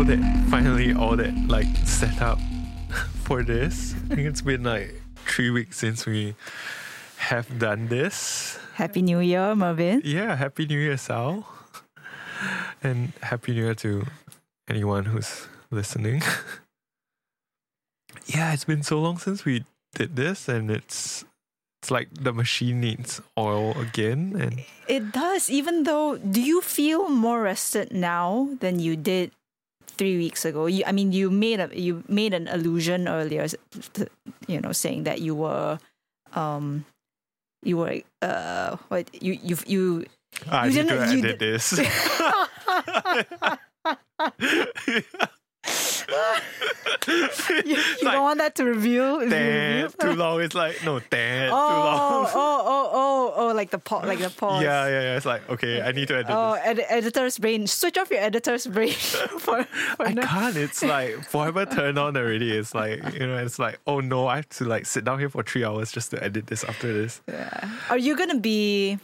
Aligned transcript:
all 0.00 0.06
that 0.06 0.44
finally 0.48 0.94
all 0.94 1.14
that 1.14 1.34
like 1.46 1.68
set 1.84 2.22
up 2.22 2.38
for 3.24 3.42
this. 3.42 3.94
I 4.08 4.14
think 4.14 4.28
it's 4.28 4.40
been 4.40 4.62
like 4.62 4.94
three 5.28 5.50
weeks 5.50 5.76
since 5.76 6.06
we 6.06 6.34
have 7.18 7.58
done 7.58 7.88
this. 7.88 8.58
Happy 8.76 9.02
New 9.02 9.20
Year, 9.20 9.54
Mervin. 9.54 10.00
Yeah, 10.02 10.36
happy 10.36 10.64
New 10.64 10.78
Year, 10.78 10.96
Sal. 10.96 11.46
And 12.82 13.12
happy 13.20 13.52
New 13.52 13.64
Year 13.64 13.74
to 13.84 14.06
anyone 14.68 15.04
who's 15.04 15.48
listening. 15.70 16.22
yeah, 18.24 18.54
it's 18.54 18.64
been 18.64 18.82
so 18.82 18.98
long 19.00 19.18
since 19.18 19.44
we 19.44 19.66
did 19.92 20.16
this 20.16 20.48
and 20.48 20.70
it's 20.70 21.26
it's 21.82 21.90
like 21.90 22.08
the 22.12 22.32
machine 22.32 22.80
needs 22.80 23.20
oil 23.36 23.78
again 23.78 24.34
and 24.40 24.64
It 24.88 25.12
does, 25.12 25.50
even 25.50 25.84
though, 25.84 26.16
do 26.16 26.40
you 26.40 26.62
feel 26.62 27.10
more 27.10 27.42
rested 27.42 27.92
now 27.92 28.48
than 28.60 28.80
you 28.80 28.96
did 28.96 29.32
three 30.00 30.16
weeks 30.16 30.48
ago? 30.48 30.64
You, 30.64 30.80
I 30.88 30.96
mean, 30.96 31.12
you 31.12 31.28
made 31.28 31.60
a 31.60 31.68
you 31.76 32.00
made 32.08 32.32
an 32.32 32.48
allusion 32.48 33.04
earlier, 33.04 33.44
to, 34.00 34.08
you 34.48 34.64
know, 34.64 34.72
saying 34.72 35.04
that 35.04 35.20
you 35.20 35.36
were, 35.36 35.76
um, 36.32 36.88
you 37.60 37.76
were, 37.76 38.00
uh, 38.24 38.80
what 38.88 39.12
you 39.20 39.36
you 39.44 39.60
you. 39.68 40.08
I 40.48 40.72
You 40.72 40.80
need 40.80 40.88
to 40.88 40.96
didn't- 40.96 41.12
you 41.12 41.20
edit 41.28 41.36
this. 41.38 41.76
You, 47.06 47.14
you 47.64 47.76
Like, 48.02 48.14
don't 48.14 48.22
want 48.22 48.38
that 48.38 48.54
to 48.56 48.64
reveal? 48.64 49.28
Damn, 49.28 49.90
too 49.92 50.12
long. 50.12 50.40
It's 50.42 50.54
like 50.54 50.84
no, 50.84 51.00
damn, 51.10 51.50
Oh, 51.52 51.68
too 51.68 51.74
long. 51.74 52.26
oh, 52.34 52.62
oh, 52.64 52.90
oh, 52.92 53.32
oh, 53.50 53.54
like 53.54 53.70
the 53.70 53.78
pause, 53.78 54.06
like 54.06 54.18
the 54.18 54.30
pause. 54.40 54.62
Yeah, 54.62 54.86
yeah, 54.88 55.00
yeah. 55.02 55.16
It's 55.16 55.26
like 55.26 55.48
okay, 55.50 55.82
I 55.82 55.92
need 55.92 56.08
to 56.08 56.14
edit 56.16 56.26
Oh, 56.30 56.54
this. 56.54 56.62
ed- 56.64 56.86
editor's 56.88 57.38
brain. 57.38 57.66
Switch 57.66 57.98
off 57.98 58.10
your 58.10 58.20
editor's 58.20 58.66
brain 58.66 58.92
for, 58.94 59.64
for 59.64 59.66
I 60.06 60.12
now. 60.12 60.26
can't. 60.26 60.56
It's 60.56 60.82
like 60.82 61.22
forever 61.28 61.66
turned 61.66 61.98
on 61.98 62.16
already. 62.16 62.56
It's 62.56 62.74
like 62.74 62.98
you 63.14 63.26
know. 63.26 63.38
It's 63.38 63.58
like 63.58 63.78
oh 63.86 64.00
no, 64.00 64.26
I 64.26 64.36
have 64.36 64.48
to 64.50 64.64
like 64.64 64.86
sit 64.86 65.04
down 65.04 65.18
here 65.18 65.28
for 65.28 65.42
three 65.42 65.64
hours 65.64 65.90
just 65.92 66.10
to 66.12 66.22
edit 66.22 66.46
this 66.46 66.64
after 66.64 66.92
this. 66.92 67.20
Yeah. 67.28 67.70
Are 67.90 67.98
you 67.98 68.16
gonna 68.16 68.38
be 68.40 68.98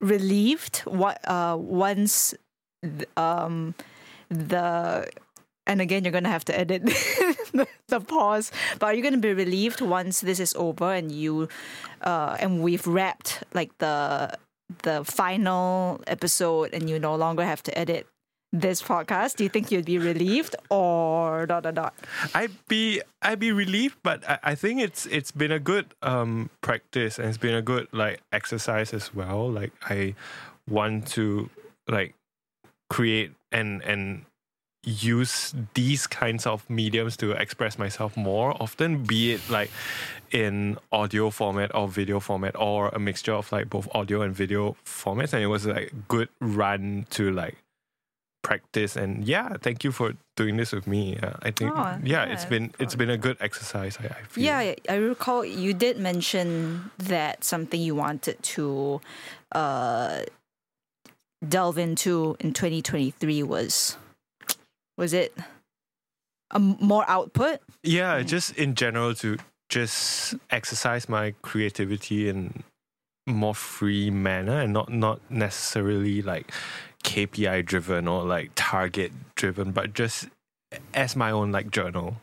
relieved 0.00 0.78
what 0.80 1.20
uh 1.28 1.56
once 1.58 2.34
um 3.16 3.74
the 4.28 5.08
and 5.66 5.80
again 5.80 6.04
you're 6.04 6.12
gonna 6.12 6.28
have 6.28 6.44
to 6.44 6.58
edit 6.58 6.84
the, 7.88 8.00
pause. 8.00 8.50
But 8.78 8.86
are 8.86 8.94
you 8.94 9.02
gonna 9.02 9.18
be 9.18 9.32
relieved 9.32 9.80
once 9.80 10.20
this 10.20 10.40
is 10.40 10.54
over 10.54 10.92
and 10.92 11.12
you 11.12 11.48
uh 12.02 12.36
and 12.40 12.62
we've 12.62 12.86
wrapped 12.86 13.42
like 13.54 13.76
the 13.78 14.36
the 14.82 15.04
final 15.04 16.00
episode 16.06 16.72
and 16.72 16.88
you 16.88 16.98
no 16.98 17.14
longer 17.14 17.44
have 17.44 17.62
to 17.64 17.78
edit 17.78 18.06
this 18.52 18.82
podcast? 18.82 19.36
Do 19.36 19.44
you 19.44 19.50
think 19.50 19.70
you'd 19.70 19.84
be 19.84 19.98
relieved 19.98 20.56
or 20.70 21.46
dot 21.46 21.62
dot 21.64 21.74
dot 21.74 21.94
I'd 22.34 22.52
be 22.68 23.02
I'd 23.20 23.38
be 23.38 23.52
relieved, 23.52 23.96
but 24.02 24.28
I, 24.28 24.38
I 24.42 24.54
think 24.54 24.80
it's 24.80 25.06
it's 25.06 25.30
been 25.30 25.52
a 25.52 25.60
good 25.60 25.94
um 26.02 26.50
practice 26.60 27.18
and 27.18 27.28
it's 27.28 27.38
been 27.38 27.54
a 27.54 27.62
good 27.62 27.88
like 27.92 28.20
exercise 28.32 28.92
as 28.92 29.14
well. 29.14 29.50
Like 29.50 29.72
I 29.82 30.14
want 30.68 31.06
to 31.08 31.50
like 31.88 32.14
create 32.90 33.32
and 33.50 33.82
and 33.82 34.24
use 34.84 35.54
these 35.74 36.06
kinds 36.06 36.46
of 36.46 36.68
mediums 36.68 37.16
to 37.18 37.32
express 37.32 37.78
myself 37.78 38.16
more 38.16 38.60
often, 38.60 39.04
be 39.04 39.32
it 39.32 39.40
like 39.48 39.70
in 40.32 40.76
audio 40.90 41.30
format 41.30 41.72
or 41.74 41.86
video 41.88 42.18
format 42.18 42.56
or 42.58 42.88
a 42.88 42.98
mixture 42.98 43.32
of 43.34 43.50
like 43.52 43.70
both 43.70 43.88
audio 43.94 44.22
and 44.22 44.34
video 44.34 44.76
formats. 44.84 45.32
And 45.32 45.42
it 45.42 45.46
was 45.46 45.66
like 45.66 45.92
good 46.08 46.28
run 46.40 47.06
to 47.10 47.30
like 47.30 47.58
practice. 48.42 48.96
And 48.96 49.24
yeah 49.24 49.50
thank 49.62 49.84
you 49.84 49.92
for 49.92 50.14
doing 50.36 50.56
this 50.56 50.72
with 50.72 50.86
me. 50.88 51.16
Uh, 51.22 51.34
i 51.42 51.50
think 51.52 51.70
Oh, 51.76 51.76
yeah, 52.02 52.24
yeah, 52.26 52.32
it's 52.32 52.44
been 52.44 52.72
it's 52.80 52.96
been 52.96 53.10
a 53.10 53.16
good 53.18 53.36
exercise 53.40 53.98
i, 54.00 54.06
I 54.06 54.22
feel. 54.24 54.44
Yeah, 54.44 54.58
I- 54.58 54.76
I 54.88 54.94
recall 54.96 55.44
you 55.44 55.74
did 55.74 55.96
mention 55.98 56.90
that 56.98 57.44
something 57.44 57.80
you 57.80 57.94
wanted 57.94 58.42
to 58.42 59.00
uh, 59.52 60.22
delve 61.46 61.78
into 61.78 62.36
in 62.40 62.52
2023 62.52 63.42
was 63.44 63.96
was 64.96 65.12
it 65.12 65.36
a 66.50 66.58
more 66.58 67.04
output? 67.08 67.60
yeah 67.82 68.22
just 68.22 68.56
in 68.56 68.74
general 68.74 69.14
to 69.14 69.36
just 69.68 70.34
exercise 70.50 71.08
my 71.08 71.32
creativity 71.42 72.28
in 72.28 72.62
more 73.26 73.54
free 73.54 74.10
manner 74.10 74.60
and 74.60 74.72
not 74.72 74.90
not 74.92 75.20
necessarily 75.30 76.20
like 76.22 76.50
kpi 77.04 77.64
driven 77.64 78.06
or 78.06 78.22
like 78.24 78.50
target 78.54 79.10
driven 79.34 79.70
but 79.72 79.94
just 79.94 80.28
as 80.94 81.16
my 81.16 81.30
own 81.30 81.52
like 81.52 81.70
journal 81.70 82.16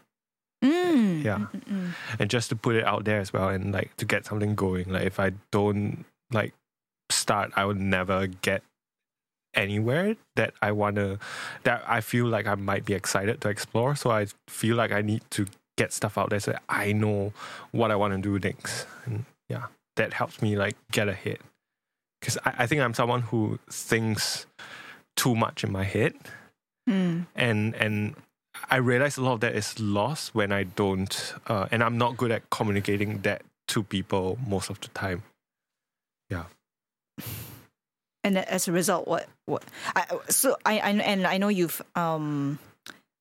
Mm. 0.61 1.23
Yeah. 1.23 1.45
Mm-mm. 1.55 1.93
and 2.19 2.29
just 2.29 2.49
to 2.49 2.55
put 2.57 2.75
it 2.75 2.85
out 2.85 3.05
there 3.05 3.21
as 3.21 3.31
well 3.31 3.47
and 3.47 3.71
like 3.71 3.95
to 3.95 4.03
get 4.05 4.25
something 4.25 4.55
going 4.55 4.89
like 4.91 5.05
if 5.05 5.17
i 5.17 5.31
don't 5.51 6.03
like 6.33 6.53
start 7.09 7.51
i 7.55 7.63
would 7.63 7.79
never 7.79 8.27
get 8.27 8.61
anywhere 9.59 10.15
that 10.35 10.53
i 10.61 10.71
want 10.71 10.95
to 10.95 11.19
that 11.63 11.83
i 11.87 11.99
feel 12.01 12.25
like 12.35 12.47
i 12.47 12.55
might 12.55 12.85
be 12.85 12.93
excited 12.93 13.41
to 13.41 13.49
explore. 13.49 13.95
So 13.95 14.11
i 14.11 14.27
feel 14.47 14.75
like 14.75 14.91
i 14.91 15.01
need 15.01 15.23
to 15.31 15.45
get 15.77 15.93
stuff 15.93 16.17
out 16.17 16.29
there 16.29 16.39
so 16.39 16.51
i 16.67 16.91
know 16.91 17.33
what 17.71 17.91
i 17.91 17.95
want 17.95 18.13
to 18.13 18.21
do 18.29 18.33
next. 18.47 18.87
And 19.05 19.25
yeah 19.47 19.65
that 19.95 20.13
helps 20.13 20.41
me 20.41 20.55
like 20.55 20.75
get 20.91 21.07
ahead. 21.09 21.39
Because 22.19 22.37
I, 22.45 22.63
I 22.63 22.65
think 22.67 22.81
i'm 22.81 22.93
someone 22.93 23.21
who 23.29 23.59
thinks 23.69 24.45
too 25.15 25.35
much 25.35 25.63
in 25.63 25.71
my 25.71 25.83
head. 25.83 26.13
Mm. 26.89 27.27
and 27.35 27.75
and 27.75 28.15
I 28.69 28.77
realize 28.77 29.17
a 29.17 29.21
lot 29.21 29.33
of 29.33 29.39
that 29.41 29.55
is 29.55 29.79
lost 29.79 30.35
when 30.35 30.51
I 30.51 30.63
don't, 30.63 31.33
uh, 31.47 31.67
and 31.71 31.83
I'm 31.83 31.97
not 31.97 32.17
good 32.17 32.31
at 32.31 32.49
communicating 32.49 33.21
that 33.21 33.43
to 33.69 33.83
people 33.83 34.37
most 34.47 34.69
of 34.69 34.81
the 34.81 34.87
time. 34.89 35.23
And 38.29 38.37
as 38.37 38.67
a 38.67 38.71
result, 38.71 39.07
what 39.07 39.25
what? 39.47 39.63
I, 39.95 40.05
so 40.29 40.55
I, 40.63 40.77
I 40.77 40.91
and 41.01 41.25
I 41.25 41.39
know 41.41 41.47
you've 41.49 41.81
um. 41.95 42.59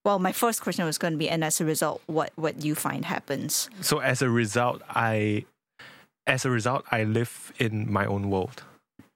Well, 0.04 0.18
my 0.18 0.32
first 0.32 0.60
question 0.60 0.84
was 0.84 0.98
going 0.98 1.14
to 1.14 1.18
be, 1.18 1.30
and 1.32 1.42
as 1.42 1.62
a 1.62 1.64
result, 1.64 2.02
what 2.04 2.30
what 2.36 2.60
do 2.60 2.68
you 2.68 2.74
find 2.74 3.06
happens? 3.06 3.70
So 3.80 4.00
as 4.00 4.20
a 4.20 4.28
result, 4.28 4.82
I, 4.90 5.46
as 6.26 6.44
a 6.44 6.50
result, 6.50 6.84
I 6.92 7.04
live 7.04 7.52
in 7.58 7.90
my 7.90 8.04
own 8.04 8.28
world. 8.28 8.62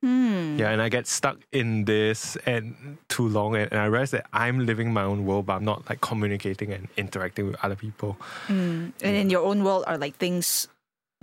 Hmm. 0.01 0.57
Yeah, 0.57 0.71
and 0.73 0.81
I 0.81 0.89
get 0.89 1.07
stuck 1.07 1.37
in 1.53 1.85
this 1.85 2.37
and 2.47 2.97
too 3.09 3.29
long, 3.29 3.55
and, 3.55 3.71
and 3.71 3.81
I 3.81 3.85
realize 3.85 4.13
that 4.13 4.25
I'm 4.33 4.65
living 4.65 4.95
my 4.95 5.05
own 5.05 5.27
world, 5.27 5.45
but 5.45 5.57
I'm 5.61 5.65
not 5.65 5.89
like 5.91 6.01
communicating 6.01 6.73
and 6.73 6.89
interacting 6.97 7.47
with 7.53 7.57
other 7.63 7.77
people. 7.77 8.17
Mm. 8.49 8.97
And 9.05 9.17
in 9.17 9.29
your 9.29 9.45
own 9.45 9.63
world, 9.63 9.85
are 9.87 9.99
like 9.99 10.17
things, 10.17 10.69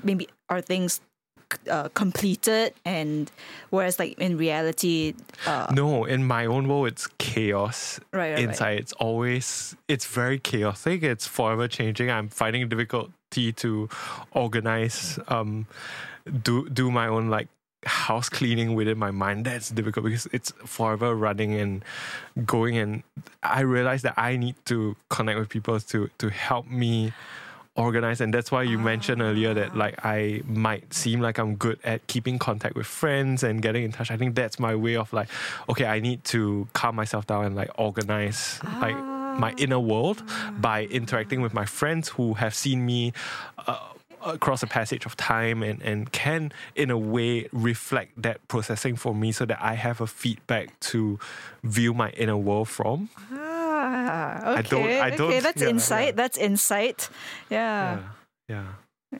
maybe 0.03 0.29
are 0.47 0.61
things 0.61 1.01
uh, 1.69 1.89
completed, 1.89 2.73
and 2.85 3.31
whereas 3.69 3.99
like 3.99 4.17
in 4.19 4.37
reality, 4.37 5.13
uh, 5.45 5.67
No, 5.73 6.05
in 6.05 6.23
my 6.25 6.45
own 6.45 6.67
world, 6.67 6.87
it's 6.87 7.07
chaos. 7.17 7.99
right, 8.11 8.19
right, 8.19 8.33
right. 8.33 8.43
inside 8.43 8.79
it's 8.79 8.93
always 8.93 9.75
it's 9.87 10.05
very 10.05 10.39
chaotic 10.39 11.03
it's 11.03 11.25
forever 11.27 11.67
changing 11.67 12.09
i'm 12.09 12.27
finding 12.29 12.67
difficulty 12.67 13.51
to 13.53 13.87
organize 14.31 15.19
um 15.27 15.65
do 16.43 16.67
do 16.69 16.89
my 16.91 17.07
own 17.07 17.29
like 17.29 17.47
house 17.85 18.27
cleaning 18.29 18.75
within 18.75 18.97
my 18.97 19.11
mind 19.11 19.45
that's 19.45 19.69
difficult 19.69 20.03
because 20.03 20.27
it's 20.33 20.51
forever 20.65 21.15
running 21.15 21.53
and 21.55 21.83
going 22.45 22.77
and 22.77 23.03
i 23.43 23.61
realize 23.61 24.01
that 24.01 24.13
i 24.17 24.35
need 24.35 24.55
to 24.65 24.95
connect 25.09 25.39
with 25.39 25.49
people 25.49 25.79
to 25.79 26.09
to 26.17 26.29
help 26.29 26.67
me 26.67 27.13
organize 27.75 28.19
and 28.19 28.33
that's 28.33 28.51
why 28.51 28.63
you 28.63 28.77
mentioned 28.77 29.21
earlier 29.21 29.53
that 29.53 29.71
ah. 29.73 29.77
like 29.77 30.05
i 30.05 30.41
might 30.45 30.93
seem 30.93 31.21
like 31.21 31.37
i'm 31.37 31.55
good 31.55 31.79
at 31.83 32.05
keeping 32.07 32.37
contact 32.37 32.75
with 32.75 32.85
friends 32.85 33.43
and 33.43 33.61
getting 33.61 33.83
in 33.83 33.91
touch. 33.91 34.11
I 34.11 34.17
think 34.17 34.35
that's 34.35 34.59
my 34.59 34.75
way 34.75 34.95
of 34.95 35.11
like 35.13 35.29
okay 35.69 35.85
i 35.85 35.99
need 35.99 36.23
to 36.25 36.67
calm 36.73 36.95
myself 36.95 37.27
down 37.27 37.45
and 37.45 37.55
like 37.55 37.69
organize 37.77 38.59
like 38.81 38.97
my 39.39 39.51
ah. 39.51 39.63
inner 39.63 39.79
world 39.79 40.21
by 40.59 40.85
interacting 40.85 41.41
with 41.41 41.53
my 41.53 41.65
friends 41.65 42.09
who 42.09 42.33
have 42.33 42.53
seen 42.53 42.85
me 42.85 43.13
uh, 43.67 43.79
across 44.25 44.61
a 44.61 44.67
passage 44.67 45.05
of 45.05 45.15
time 45.15 45.63
and, 45.63 45.81
and 45.81 46.11
can 46.11 46.51
in 46.75 46.91
a 46.91 46.97
way 46.97 47.47
reflect 47.53 48.21
that 48.21 48.45
processing 48.49 48.97
for 48.97 49.15
me 49.15 49.31
so 49.31 49.45
that 49.45 49.59
i 49.61 49.75
have 49.75 50.01
a 50.01 50.07
feedback 50.07 50.77
to 50.81 51.17
view 51.63 51.93
my 51.93 52.09
inner 52.11 52.35
world 52.35 52.67
from 52.67 53.07
ah. 53.31 53.48
Okay, 54.59 54.61
don't- 54.69 54.83
I 54.89 55.07
okay, 55.07 55.17
don't- 55.17 55.43
that's 55.43 55.61
yeah, 55.61 55.69
insight. 55.69 56.05
yeah. 56.07 56.11
That's 56.21 56.37
insight. 56.37 57.09
Yeah. 57.49 57.99
yeah 58.49 58.67
yeah 59.13 59.19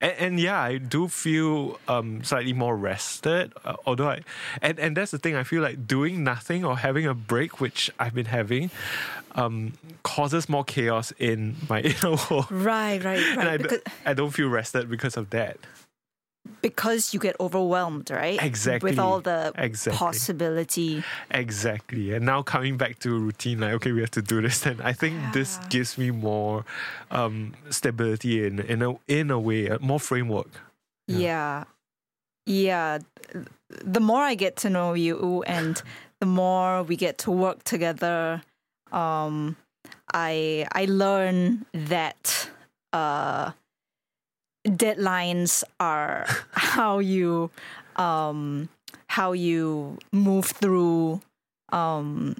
and, 0.00 0.12
and 0.18 0.40
yeah 0.40 0.60
i 0.60 0.78
do 0.78 1.08
feel 1.08 1.78
um 1.88 2.22
slightly 2.24 2.52
more 2.52 2.76
rested 2.76 3.52
uh, 3.64 3.74
although 3.86 4.10
i 4.10 4.20
and, 4.62 4.78
and 4.78 4.96
that's 4.96 5.10
the 5.10 5.18
thing 5.18 5.34
i 5.36 5.42
feel 5.42 5.62
like 5.62 5.86
doing 5.86 6.22
nothing 6.24 6.64
or 6.64 6.76
having 6.76 7.06
a 7.06 7.14
break 7.14 7.60
which 7.60 7.90
i've 7.98 8.14
been 8.14 8.26
having 8.26 8.70
um 9.36 9.72
causes 10.02 10.48
more 10.48 10.64
chaos 10.64 11.12
in 11.18 11.56
my 11.68 11.80
inner 11.90 12.16
world 12.30 12.50
Right, 12.50 13.02
right, 13.04 13.18
and 13.38 13.40
I, 13.40 13.46
right. 13.46 13.62
Because, 13.62 13.80
I 14.04 14.12
don't 14.14 14.30
feel 14.32 14.48
rested 14.48 14.90
because 14.90 15.16
of 15.16 15.30
that 15.30 15.56
because 16.62 17.12
you 17.14 17.20
get 17.20 17.36
overwhelmed, 17.40 18.10
right? 18.10 18.42
Exactly. 18.42 18.90
With 18.90 18.98
all 18.98 19.20
the 19.20 19.52
Exactly. 19.56 19.98
possibility. 19.98 21.04
Exactly. 21.30 22.12
And 22.14 22.26
now 22.26 22.42
coming 22.42 22.76
back 22.76 22.98
to 23.00 23.10
routine, 23.10 23.60
like 23.60 23.72
okay, 23.74 23.92
we 23.92 24.00
have 24.00 24.10
to 24.12 24.22
do 24.22 24.40
this. 24.40 24.60
Then 24.66 24.80
I 24.82 24.92
think 24.92 25.14
this 25.32 25.58
gives 25.68 25.96
me 25.98 26.10
more 26.10 26.64
um, 27.10 27.54
stability 27.70 28.46
in 28.46 28.60
in 28.60 28.82
a 28.82 28.96
in 29.06 29.30
a 29.30 29.38
way, 29.38 29.68
uh, 29.70 29.78
more 29.80 30.00
framework. 30.00 30.50
Yeah. 31.08 31.64
yeah. 32.46 32.98
The 33.84 34.00
more 34.00 34.22
I 34.22 34.34
get 34.34 34.56
to 34.56 34.70
know 34.70 34.94
you 34.94 35.42
and 35.46 35.80
the 36.20 36.26
more 36.26 36.82
we 36.82 36.96
get 36.96 37.18
to 37.18 37.30
work 37.30 37.62
together, 37.64 38.42
um, 38.92 39.56
I 40.12 40.66
I 40.72 40.86
learn 40.86 41.66
that 41.72 42.50
uh, 42.92 43.52
deadlines 44.66 45.64
are 45.80 46.26
how 46.52 46.98
you 46.98 47.50
um, 47.96 48.68
how 49.08 49.32
you 49.32 49.98
move 50.12 50.46
through 50.46 51.20
um, 51.72 52.36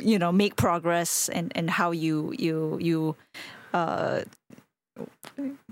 you 0.00 0.18
know 0.18 0.32
make 0.32 0.56
progress 0.56 1.28
and, 1.28 1.52
and 1.54 1.70
how 1.70 1.90
you 1.90 2.34
you 2.38 2.78
you 2.80 3.16
uh, 3.72 4.22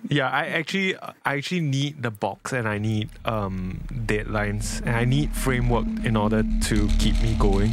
Yeah, 0.08 0.28
I 0.28 0.46
actually 0.46 0.96
I 0.96 1.36
actually 1.36 1.60
need 1.60 2.02
the 2.02 2.10
box 2.10 2.52
and 2.52 2.68
I 2.68 2.78
need 2.78 3.08
um, 3.24 3.80
deadlines 3.88 4.82
and 4.84 4.96
I 4.96 5.04
need 5.04 5.32
framework 5.32 5.86
in 6.04 6.16
order 6.16 6.42
to 6.42 6.88
keep 6.98 7.20
me 7.22 7.34
going. 7.38 7.72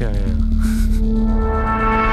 Yeah, 0.00 0.12
yeah. 0.12 2.03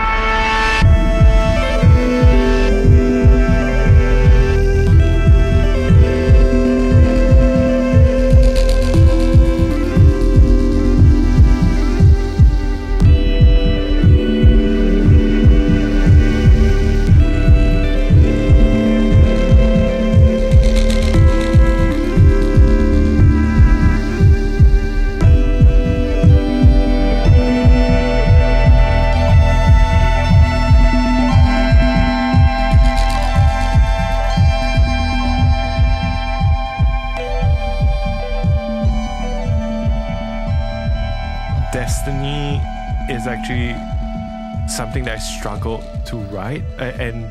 Struggled 45.41 45.81
to 46.05 46.17
write, 46.29 46.61
and 46.77 47.25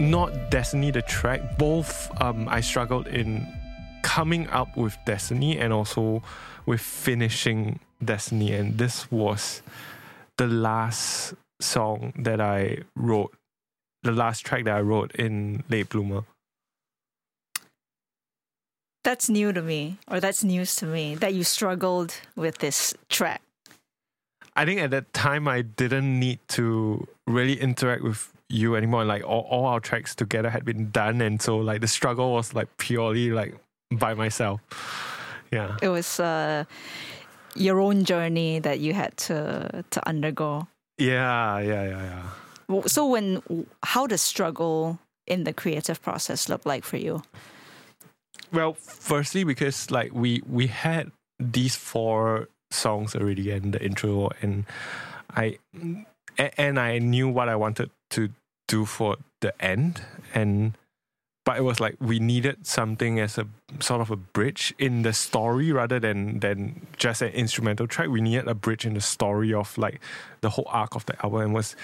not 0.00 0.50
Destiny 0.50 0.90
the 0.90 1.02
track. 1.02 1.56
Both 1.56 2.10
um, 2.20 2.48
I 2.48 2.60
struggled 2.60 3.06
in 3.06 3.46
coming 4.02 4.48
up 4.48 4.76
with 4.76 4.98
Destiny 5.06 5.56
and 5.56 5.72
also 5.72 6.20
with 6.66 6.80
finishing 6.80 7.78
Destiny, 8.04 8.52
and 8.54 8.76
this 8.76 9.08
was 9.08 9.62
the 10.36 10.48
last 10.48 11.34
song 11.60 12.12
that 12.18 12.40
I 12.40 12.78
wrote, 12.96 13.36
the 14.02 14.10
last 14.10 14.44
track 14.44 14.64
that 14.64 14.74
I 14.74 14.80
wrote 14.80 15.14
in 15.14 15.62
Late 15.68 15.90
Bloomer. 15.90 16.24
That's 19.04 19.28
new 19.28 19.52
to 19.52 19.62
me, 19.62 19.98
or 20.10 20.18
that's 20.18 20.42
news 20.42 20.74
to 20.76 20.86
me 20.86 21.14
that 21.14 21.34
you 21.34 21.44
struggled 21.44 22.14
with 22.34 22.58
this 22.58 22.94
track. 23.08 23.42
I 24.60 24.66
think 24.66 24.80
at 24.80 24.90
that 24.90 25.12
time 25.14 25.48
I 25.48 25.62
didn't 25.62 26.20
need 26.20 26.38
to 26.48 27.06
really 27.26 27.56
interact 27.60 28.02
with 28.02 28.28
you 28.50 28.76
anymore. 28.76 29.04
Like 29.06 29.24
all, 29.24 29.46
all 29.48 29.64
our 29.64 29.80
tracks 29.80 30.14
together 30.14 30.50
had 30.50 30.64
been 30.64 30.90
done, 30.90 31.22
and 31.22 31.40
so 31.40 31.56
like 31.56 31.80
the 31.80 31.88
struggle 31.88 32.32
was 32.32 32.52
like 32.52 32.68
purely 32.76 33.30
like 33.30 33.54
by 33.90 34.12
myself. 34.14 34.60
Yeah, 35.50 35.76
It 35.80 35.88
was 35.88 36.20
uh, 36.20 36.64
your 37.56 37.80
own 37.80 38.04
journey 38.04 38.60
that 38.60 38.78
you 38.80 38.92
had 38.92 39.16
to 39.28 39.82
to 39.90 40.08
undergo. 40.08 40.68
yeah, 40.98 41.58
yeah, 41.60 41.84
yeah, 41.88 42.22
yeah. 42.68 42.86
So 42.86 43.06
when 43.08 43.40
how 43.82 44.06
does 44.06 44.20
struggle 44.20 44.98
in 45.26 45.44
the 45.44 45.52
creative 45.52 46.02
process 46.02 46.48
look 46.48 46.66
like 46.66 46.84
for 46.84 46.98
you? 46.98 47.22
Well, 48.52 48.74
firstly 48.74 49.44
because 49.44 49.90
like 49.90 50.12
we 50.12 50.42
we 50.46 50.66
had 50.68 51.10
these 51.40 51.74
four 51.76 52.48
songs 52.70 53.14
already 53.14 53.50
and 53.50 53.72
the 53.72 53.82
intro, 53.82 54.30
and 54.42 54.64
I 55.34 55.58
and 56.56 56.78
I 56.78 56.98
knew 56.98 57.28
what 57.28 57.48
I 57.48 57.56
wanted 57.56 57.90
to 58.10 58.30
do 58.68 58.84
for 58.84 59.16
the 59.40 59.52
end, 59.62 60.02
and 60.34 60.76
but 61.44 61.56
it 61.56 61.62
was 61.62 61.80
like 61.80 61.96
we 62.00 62.18
needed 62.20 62.66
something 62.66 63.18
as 63.18 63.38
a 63.38 63.46
sort 63.80 64.00
of 64.00 64.10
a 64.10 64.16
bridge 64.16 64.74
in 64.78 65.02
the 65.02 65.12
story 65.12 65.72
rather 65.72 65.98
than 65.98 66.40
than 66.40 66.86
just 66.96 67.22
an 67.22 67.32
instrumental 67.32 67.86
track. 67.86 68.08
We 68.08 68.20
needed 68.20 68.46
a 68.46 68.54
bridge 68.54 68.86
in 68.86 68.94
the 68.94 69.00
story 69.00 69.52
of 69.52 69.76
like 69.78 70.00
the 70.42 70.50
whole 70.50 70.66
arc 70.68 70.94
of 70.94 71.06
the 71.06 71.16
album. 71.24 71.40
And 71.40 71.54
was 71.54 71.76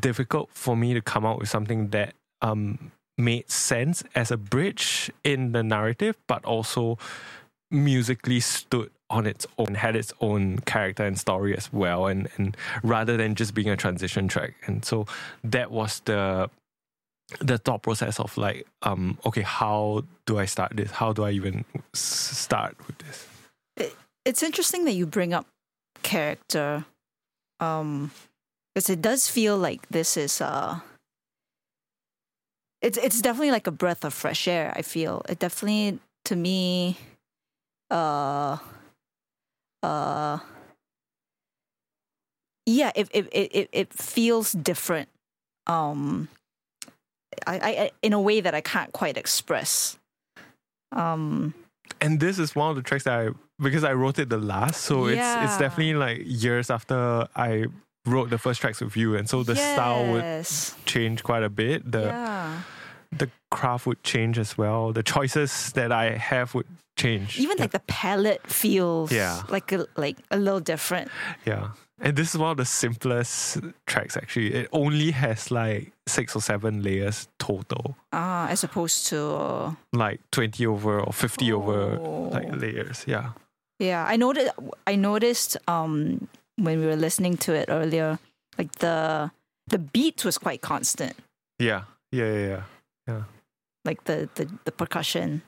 difficult 0.00 0.50
for 0.52 0.76
me 0.76 0.94
to 0.94 1.00
come 1.00 1.24
out 1.24 1.38
with 1.38 1.48
something 1.48 1.88
that 1.88 2.14
um 2.42 2.90
made 3.16 3.50
sense 3.50 4.04
as 4.14 4.30
a 4.30 4.36
bridge 4.36 5.10
in 5.24 5.52
the 5.52 5.62
narrative, 5.62 6.16
but 6.26 6.44
also 6.44 6.98
musically 7.70 8.40
stood 8.40 8.90
on 9.10 9.26
its 9.26 9.46
own, 9.56 9.74
had 9.74 9.96
its 9.96 10.12
own 10.20 10.58
character 10.60 11.04
and 11.04 11.18
story 11.18 11.56
as 11.56 11.72
well, 11.72 12.06
and 12.06 12.28
and 12.36 12.56
rather 12.82 13.16
than 13.16 13.34
just 13.34 13.54
being 13.54 13.70
a 13.70 13.76
transition 13.76 14.28
track. 14.28 14.54
And 14.66 14.84
so 14.84 15.06
that 15.44 15.70
was 15.70 16.00
the 16.04 16.50
the 17.40 17.58
thought 17.58 17.82
process 17.82 18.18
of 18.20 18.36
like, 18.36 18.66
um, 18.82 19.18
okay, 19.24 19.42
how 19.42 20.04
do 20.26 20.38
I 20.38 20.46
start 20.46 20.76
this? 20.76 20.90
How 20.90 21.12
do 21.12 21.24
I 21.24 21.30
even 21.32 21.64
start 21.92 22.76
with 22.86 22.98
this? 22.98 23.26
It's 24.24 24.42
interesting 24.42 24.84
that 24.84 24.92
you 24.92 25.06
bring 25.06 25.32
up 25.32 25.46
character, 26.02 26.84
um, 27.60 28.10
because 28.74 28.90
it 28.90 29.00
does 29.00 29.28
feel 29.28 29.56
like 29.56 29.88
this 29.88 30.16
is 30.16 30.40
uh 30.40 30.80
It's 32.80 32.96
it's 32.96 33.20
definitely 33.20 33.50
like 33.50 33.66
a 33.66 33.72
breath 33.72 34.04
of 34.04 34.14
fresh 34.14 34.46
air. 34.46 34.72
I 34.76 34.82
feel 34.82 35.22
it 35.28 35.38
definitely 35.40 35.98
to 36.26 36.36
me, 36.36 36.96
uh, 37.90 38.58
uh, 39.82 40.38
yeah, 42.66 42.92
it 42.94 43.08
it 43.12 43.28
it 43.32 43.68
it, 43.72 43.94
feels 43.94 44.52
different. 44.52 45.08
Um, 45.66 46.28
I, 47.46 47.56
I 47.56 47.90
in 48.02 48.12
a 48.12 48.20
way 48.20 48.40
that 48.40 48.54
I 48.54 48.60
can't 48.60 48.92
quite 48.92 49.16
express. 49.16 49.98
Um, 50.92 51.54
And 52.00 52.20
this 52.20 52.38
is 52.38 52.54
one 52.54 52.70
of 52.70 52.76
the 52.76 52.82
tracks 52.82 53.04
that 53.04 53.18
I 53.18 53.30
because 53.58 53.84
I 53.84 53.92
wrote 53.92 54.18
it 54.18 54.28
the 54.28 54.38
last, 54.38 54.82
so 54.82 55.06
it's 55.06 55.18
it's 55.18 55.58
definitely 55.58 55.94
like 55.94 56.22
years 56.24 56.70
after 56.70 57.28
I 57.34 57.66
wrote 58.06 58.30
the 58.30 58.38
first 58.38 58.60
tracks 58.60 58.80
with 58.80 58.96
you, 58.96 59.16
and 59.16 59.28
so 59.28 59.42
the 59.42 59.56
style 59.56 60.12
would 60.12 60.24
change 60.84 61.22
quite 61.22 61.42
a 61.42 61.50
bit. 61.50 61.90
The 61.90 62.06
yeah. 62.06 62.62
the 63.10 63.30
craft 63.50 63.86
would 63.86 64.02
change 64.02 64.38
as 64.38 64.56
well. 64.58 64.92
The 64.92 65.02
choices 65.02 65.72
that 65.72 65.90
I 65.90 66.16
have 66.16 66.54
would 66.54 66.66
change. 66.98 67.38
Even 67.38 67.56
yeah. 67.56 67.62
like 67.64 67.70
the 67.72 67.84
palette 67.86 68.42
feels 68.46 69.10
Yeah. 69.12 69.42
like 69.48 69.72
a 69.72 69.86
like 69.96 70.16
a 70.30 70.36
little 70.36 70.60
different. 70.60 71.10
yeah. 71.46 71.68
And 72.00 72.14
this 72.16 72.32
is 72.32 72.38
one 72.38 72.50
of 72.52 72.56
the 72.58 72.64
simplest 72.64 73.58
tracks 73.86 74.16
actually. 74.16 74.54
It 74.54 74.68
only 74.72 75.10
has 75.10 75.50
like 75.50 75.90
six 76.06 76.36
or 76.36 76.40
seven 76.42 76.82
layers 76.82 77.28
total. 77.38 77.96
Uh, 78.12 78.46
as 78.50 78.62
opposed 78.64 79.06
to 79.10 79.76
Like 79.92 80.20
twenty 80.30 80.64
over 80.66 81.00
or 81.00 81.12
fifty 81.12 81.52
over 81.52 81.98
like 82.30 82.46
Oh. 82.52 82.56
layers. 82.56 83.04
Yeah. 83.06 83.30
Yeah, 83.80 84.04
I 84.12 84.16
noticed. 84.16 84.52
I 84.86 84.96
noticed 84.96 85.56
um, 85.66 86.28
when 86.56 86.80
we 86.80 86.86
were 86.86 86.96
listening 86.96 87.36
to 87.38 87.52
it 87.54 87.66
earlier, 87.68 88.18
like 88.58 88.72
the 88.78 89.30
the 89.70 89.78
beat 89.78 90.24
was 90.24 90.38
quite 90.38 90.60
constant, 90.62 91.14
Yeah. 91.58 91.82
Yeah. 92.12 92.32
Yeah. 92.48 92.62
Yeah. 93.08 93.22
like 93.84 94.04
the 94.04 94.28
the, 94.34 94.46
the 94.64 94.72
percussion. 94.72 95.42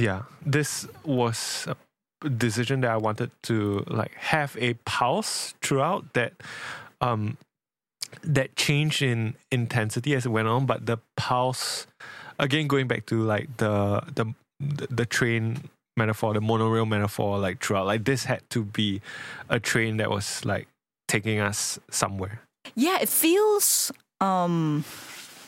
Yeah 0.00 0.22
this 0.44 0.86
was 1.04 1.68
a 1.68 2.28
decision 2.28 2.80
that 2.80 2.90
i 2.90 2.96
wanted 2.96 3.30
to 3.42 3.84
like 3.86 4.12
have 4.14 4.56
a 4.58 4.74
pulse 4.84 5.54
throughout 5.62 6.12
that 6.14 6.32
um 7.00 7.36
that 8.22 8.56
changed 8.56 9.02
in 9.02 9.34
intensity 9.50 10.14
as 10.14 10.26
it 10.26 10.30
went 10.30 10.48
on 10.48 10.66
but 10.66 10.86
the 10.86 10.98
pulse 11.16 11.86
again 12.38 12.66
going 12.66 12.88
back 12.88 13.06
to 13.06 13.22
like 13.22 13.48
the 13.58 14.02
the 14.14 14.26
the 14.90 15.06
train 15.06 15.68
metaphor 15.96 16.34
the 16.34 16.40
monorail 16.40 16.86
metaphor 16.86 17.38
like 17.38 17.62
throughout 17.62 17.86
like 17.86 18.04
this 18.04 18.24
had 18.24 18.42
to 18.50 18.64
be 18.64 19.00
a 19.48 19.58
train 19.60 19.96
that 19.98 20.10
was 20.10 20.44
like 20.44 20.66
taking 21.08 21.40
us 21.40 21.78
somewhere 21.90 22.40
Yeah, 22.76 22.98
it 23.02 23.08
feels 23.08 23.90
um, 24.20 24.84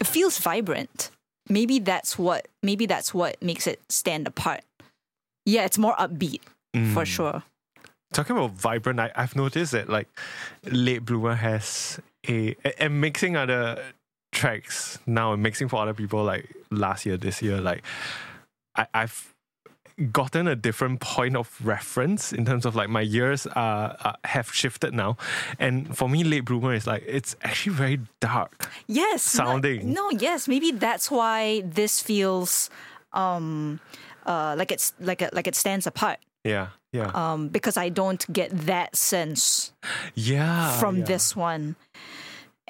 it 0.00 0.06
feels 0.06 0.38
vibrant. 0.38 1.11
Maybe 1.48 1.78
that's 1.78 2.18
what 2.18 2.48
maybe 2.62 2.86
that's 2.86 3.12
what 3.14 3.40
makes 3.42 3.66
it 3.66 3.80
stand 3.88 4.26
apart. 4.26 4.62
Yeah, 5.46 5.64
it's 5.64 5.78
more 5.78 5.94
upbeat 5.96 6.40
for 6.94 7.02
Mm. 7.02 7.06
sure. 7.06 7.42
Talking 8.12 8.36
about 8.36 8.52
vibrant, 8.52 9.00
I, 9.00 9.10
I've 9.16 9.34
noticed 9.36 9.72
that 9.72 9.88
like 9.88 10.08
Late 10.64 11.04
Bloomer 11.04 11.34
has 11.34 11.98
a 12.28 12.54
a- 12.64 12.82
and 12.82 13.00
mixing 13.00 13.36
other 13.36 13.82
tracks 14.32 14.98
now 15.06 15.32
and 15.32 15.42
mixing 15.42 15.68
for 15.68 15.76
other 15.82 15.94
people 15.94 16.22
like 16.24 16.48
last 16.70 17.04
year, 17.06 17.16
this 17.16 17.42
year, 17.42 17.60
like 17.60 17.82
I, 18.76 18.86
I've 18.94 19.31
gotten 20.12 20.48
a 20.48 20.56
different 20.56 21.00
point 21.00 21.36
of 21.36 21.58
reference 21.64 22.32
in 22.32 22.44
terms 22.44 22.64
of 22.66 22.74
like 22.74 22.88
my 22.88 23.00
years 23.02 23.46
uh, 23.46 23.96
uh 24.04 24.12
have 24.24 24.52
shifted 24.52 24.92
now, 24.94 25.16
and 25.58 25.96
for 25.96 26.08
me, 26.08 26.24
Late 26.24 26.44
Bloomer 26.44 26.74
is 26.74 26.86
like 26.86 27.04
it's 27.06 27.36
actually 27.42 27.74
very 27.76 28.00
dark. 28.20 28.70
Yes. 28.86 29.34
no- 29.36 29.44
Sounding. 29.44 29.92
No, 29.92 30.10
yes, 30.10 30.48
maybe 30.48 30.72
that's 30.72 31.10
why 31.10 31.62
this 31.64 32.00
feels 32.00 32.70
um 33.12 33.80
uh 34.26 34.54
like 34.56 34.72
it's 34.72 34.92
like 35.00 35.22
it 35.22 35.34
like 35.34 35.46
it 35.46 35.54
stands 35.54 35.86
apart. 35.86 36.18
Yeah, 36.44 36.68
yeah, 36.92 37.10
Um 37.14 37.48
because 37.48 37.76
I 37.76 37.88
don't 37.88 38.24
get 38.32 38.50
that 38.66 38.96
sense 38.96 39.72
yeah. 40.14 40.72
from 40.80 40.96
Ah, 40.96 40.98
yeah. 40.98 41.04
this 41.04 41.36
one. 41.36 41.76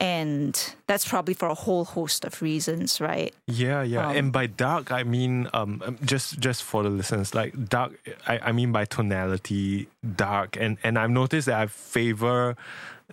And 0.02 0.74
that's 0.88 1.06
probably 1.06 1.32
for 1.32 1.46
a 1.46 1.54
whole 1.54 1.84
host 1.84 2.24
of 2.24 2.42
reasons, 2.42 3.00
right? 3.00 3.32
Yeah, 3.46 3.82
yeah. 3.82 4.08
Um, 4.08 4.16
and 4.16 4.32
by 4.32 4.46
dark, 4.48 4.90
I 4.90 5.04
mean 5.04 5.48
um, 5.54 5.80
um, 5.86 5.96
just 6.04 6.40
just 6.40 6.64
for 6.64 6.82
the 6.82 6.90
listeners, 6.90 7.36
like 7.36 7.68
dark. 7.68 7.92
I, 8.26 8.50
I 8.50 8.52
mean 8.52 8.72
by 8.72 8.84
tonality, 8.84 9.86
dark, 10.16 10.56
and 10.58 10.76
and 10.82 10.98
I've 10.98 11.10
noticed 11.10 11.46
that 11.46 11.60
I 11.60 11.66
favor 11.68 12.56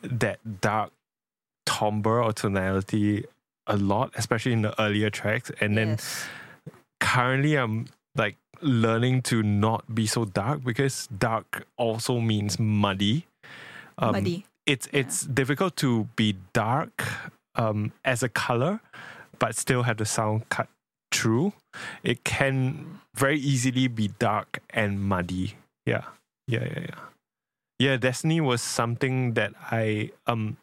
that 0.02 0.40
dark 0.62 0.92
timbre 1.68 2.24
or 2.24 2.34
tonality 2.34 3.26
a 3.68 3.78
lot, 3.78 4.12
especially 4.16 4.54
in 4.54 4.64
the 4.64 4.74
earlier 4.82 5.12
tracks. 5.12 5.52
And 5.62 5.78
then 5.78 5.90
Yes. 5.90 6.26
currently, 7.00 7.54
I'm 7.56 7.86
like 8.16 8.36
learning 8.62 9.22
to 9.30 9.44
not 9.44 9.94
be 9.94 10.08
so 10.08 10.26
dark 10.26 10.64
because 10.64 11.08
dark 11.16 11.68
also 11.78 12.20
means 12.20 12.58
muddy. 12.58 13.28
Um, 14.00 14.14
muddy. 14.14 14.46
It's 14.70 14.88
it's 14.94 15.26
difficult 15.26 15.76
to 15.78 16.08
be 16.16 16.36
dark 16.54 17.04
um, 17.56 17.92
as 18.06 18.22
a 18.22 18.30
color, 18.30 18.80
but 19.40 19.56
still 19.56 19.84
have 19.84 19.98
the 19.98 20.06
sound 20.06 20.48
cut 20.50 20.70
through. 21.12 21.54
It 22.04 22.24
can 22.24 23.00
very 23.16 23.40
easily 23.40 23.88
be 23.88 24.10
dark 24.20 24.62
and 24.70 25.02
muddy. 25.02 25.56
Yeah, 25.88 26.04
yeah, 26.48 26.66
yeah, 26.66 26.80
yeah. 26.82 27.00
Yeah, 27.80 27.98
Destiny 27.98 28.42
was 28.42 28.62
something 28.62 29.34
that 29.34 29.54
I 29.72 30.12
um 30.28 30.58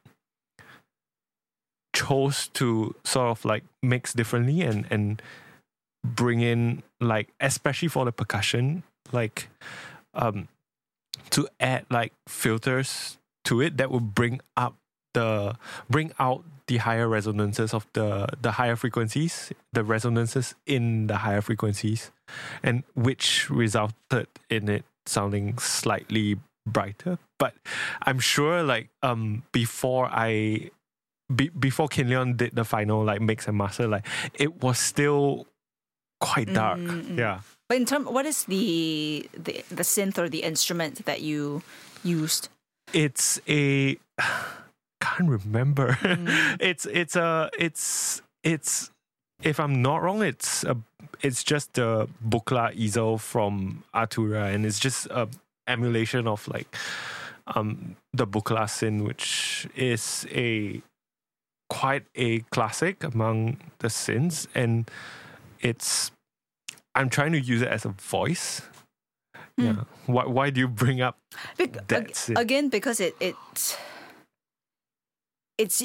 chose 1.93 2.49
to 2.55 2.95
sort 3.05 3.31
of 3.31 3.45
like 3.45 3.65
mix 3.83 4.13
differently 4.13 4.61
and 4.61 4.87
and 4.89 5.21
bring 6.05 6.43
in 6.43 6.85
like 7.01 7.29
especially 7.41 7.89
for 7.89 8.05
the 8.05 8.13
percussion 8.13 8.85
like 9.13 9.49
um 10.15 10.47
to 11.31 11.49
add 11.59 11.87
like 11.91 12.13
filters 12.29 13.19
to 13.47 13.61
it 13.63 13.77
that 13.79 13.91
would 13.91 14.15
bring 14.15 14.41
up 14.57 14.75
the 15.15 15.55
bring 15.89 16.13
out 16.19 16.45
the 16.67 16.77
higher 16.79 17.09
resonances 17.09 17.73
of 17.73 17.87
the 17.95 18.27
the 18.43 18.53
higher 18.59 18.77
frequencies 18.77 19.53
the 19.73 19.83
resonances 19.85 20.55
in 20.67 21.07
the 21.07 21.19
higher 21.25 21.41
frequencies 21.41 22.11
and 22.63 22.83
which 22.95 23.49
resulted 23.49 24.27
in 24.51 24.69
it 24.69 24.85
sounding 25.07 25.57
slightly 25.59 26.37
brighter 26.67 27.17
but 27.39 27.55
i'm 28.03 28.19
sure 28.19 28.63
like 28.63 28.91
um 29.03 29.43
before 29.53 30.11
i 30.11 30.69
be, 31.35 31.49
before 31.51 31.89
Kin 31.89 32.09
Leon 32.09 32.37
did 32.37 32.55
the 32.55 32.65
final 32.65 33.03
like 33.05 33.21
mix 33.21 33.49
and 33.49 33.57
master 33.59 33.89
like 33.89 34.07
it 34.35 34.63
was 34.63 34.79
still 34.79 35.47
quite 36.21 36.53
dark 36.53 36.79
Mm, 36.79 36.87
mm, 36.87 37.05
mm. 37.15 37.19
yeah 37.19 37.41
But 37.69 37.79
in 37.79 37.85
term, 37.85 38.05
what 38.07 38.27
is 38.27 38.45
the, 38.47 39.27
the 39.35 39.65
the 39.75 39.83
synth 39.83 40.19
or 40.19 40.29
the 40.31 40.47
instrument 40.47 41.03
that 41.05 41.21
you 41.21 41.63
used? 42.07 42.47
It's 42.93 43.41
a 43.49 43.99
can't 45.01 45.29
remember 45.29 45.93
Mm. 46.01 46.57
it's 46.61 46.87
it's 46.87 47.17
a 47.17 47.51
it's 47.59 48.23
it's 48.43 48.91
if 49.43 49.61
i'm 49.61 49.83
not 49.83 50.03
wrong 50.03 50.23
it's 50.23 50.65
a 50.65 50.77
it's 51.23 51.45
just 51.45 51.75
the 51.75 52.09
Buchla 52.27 52.75
Easel 52.75 53.19
from 53.19 53.85
Arturia 53.95 54.55
and 54.55 54.65
it's 54.67 54.79
just 54.79 55.07
a 55.07 55.29
emulation 55.69 56.27
of 56.27 56.47
like 56.49 56.75
um 57.49 57.97
the 58.13 58.27
bukla 58.27 58.65
synth 58.67 59.05
which 59.05 59.67
is 59.77 60.27
a 60.33 60.81
quite 61.69 62.05
a 62.15 62.41
classic 62.51 63.05
among 63.05 63.59
the 63.79 63.89
synths 63.89 64.47
and 64.55 64.91
it's 65.61 66.11
i'm 66.95 67.09
trying 67.11 67.33
to 67.33 67.41
use 67.41 67.63
it 67.63 67.69
as 67.69 67.85
a 67.85 67.91
voice. 67.91 68.63
Yeah 69.59 69.73
mm. 69.73 69.87
why 70.07 70.27
why 70.27 70.51
do 70.51 70.61
you 70.61 70.69
bring 70.69 71.01
up 71.01 71.19
Bec- 71.57 71.87
That's 71.89 72.29
it. 72.31 72.39
again 72.39 72.69
because 72.69 73.01
it 73.01 73.17
it 73.21 73.37
it's 75.59 75.83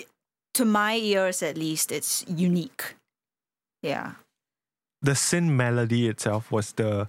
to 0.54 0.66
my 0.66 0.96
ears 0.96 1.42
at 1.42 1.58
least 1.58 1.92
it's 1.92 2.26
unique. 2.28 2.96
Yeah. 3.82 4.14
the 5.02 5.14
synth 5.14 5.50
melody 5.50 6.08
itself 6.08 6.52
was 6.52 6.74
the 6.74 7.08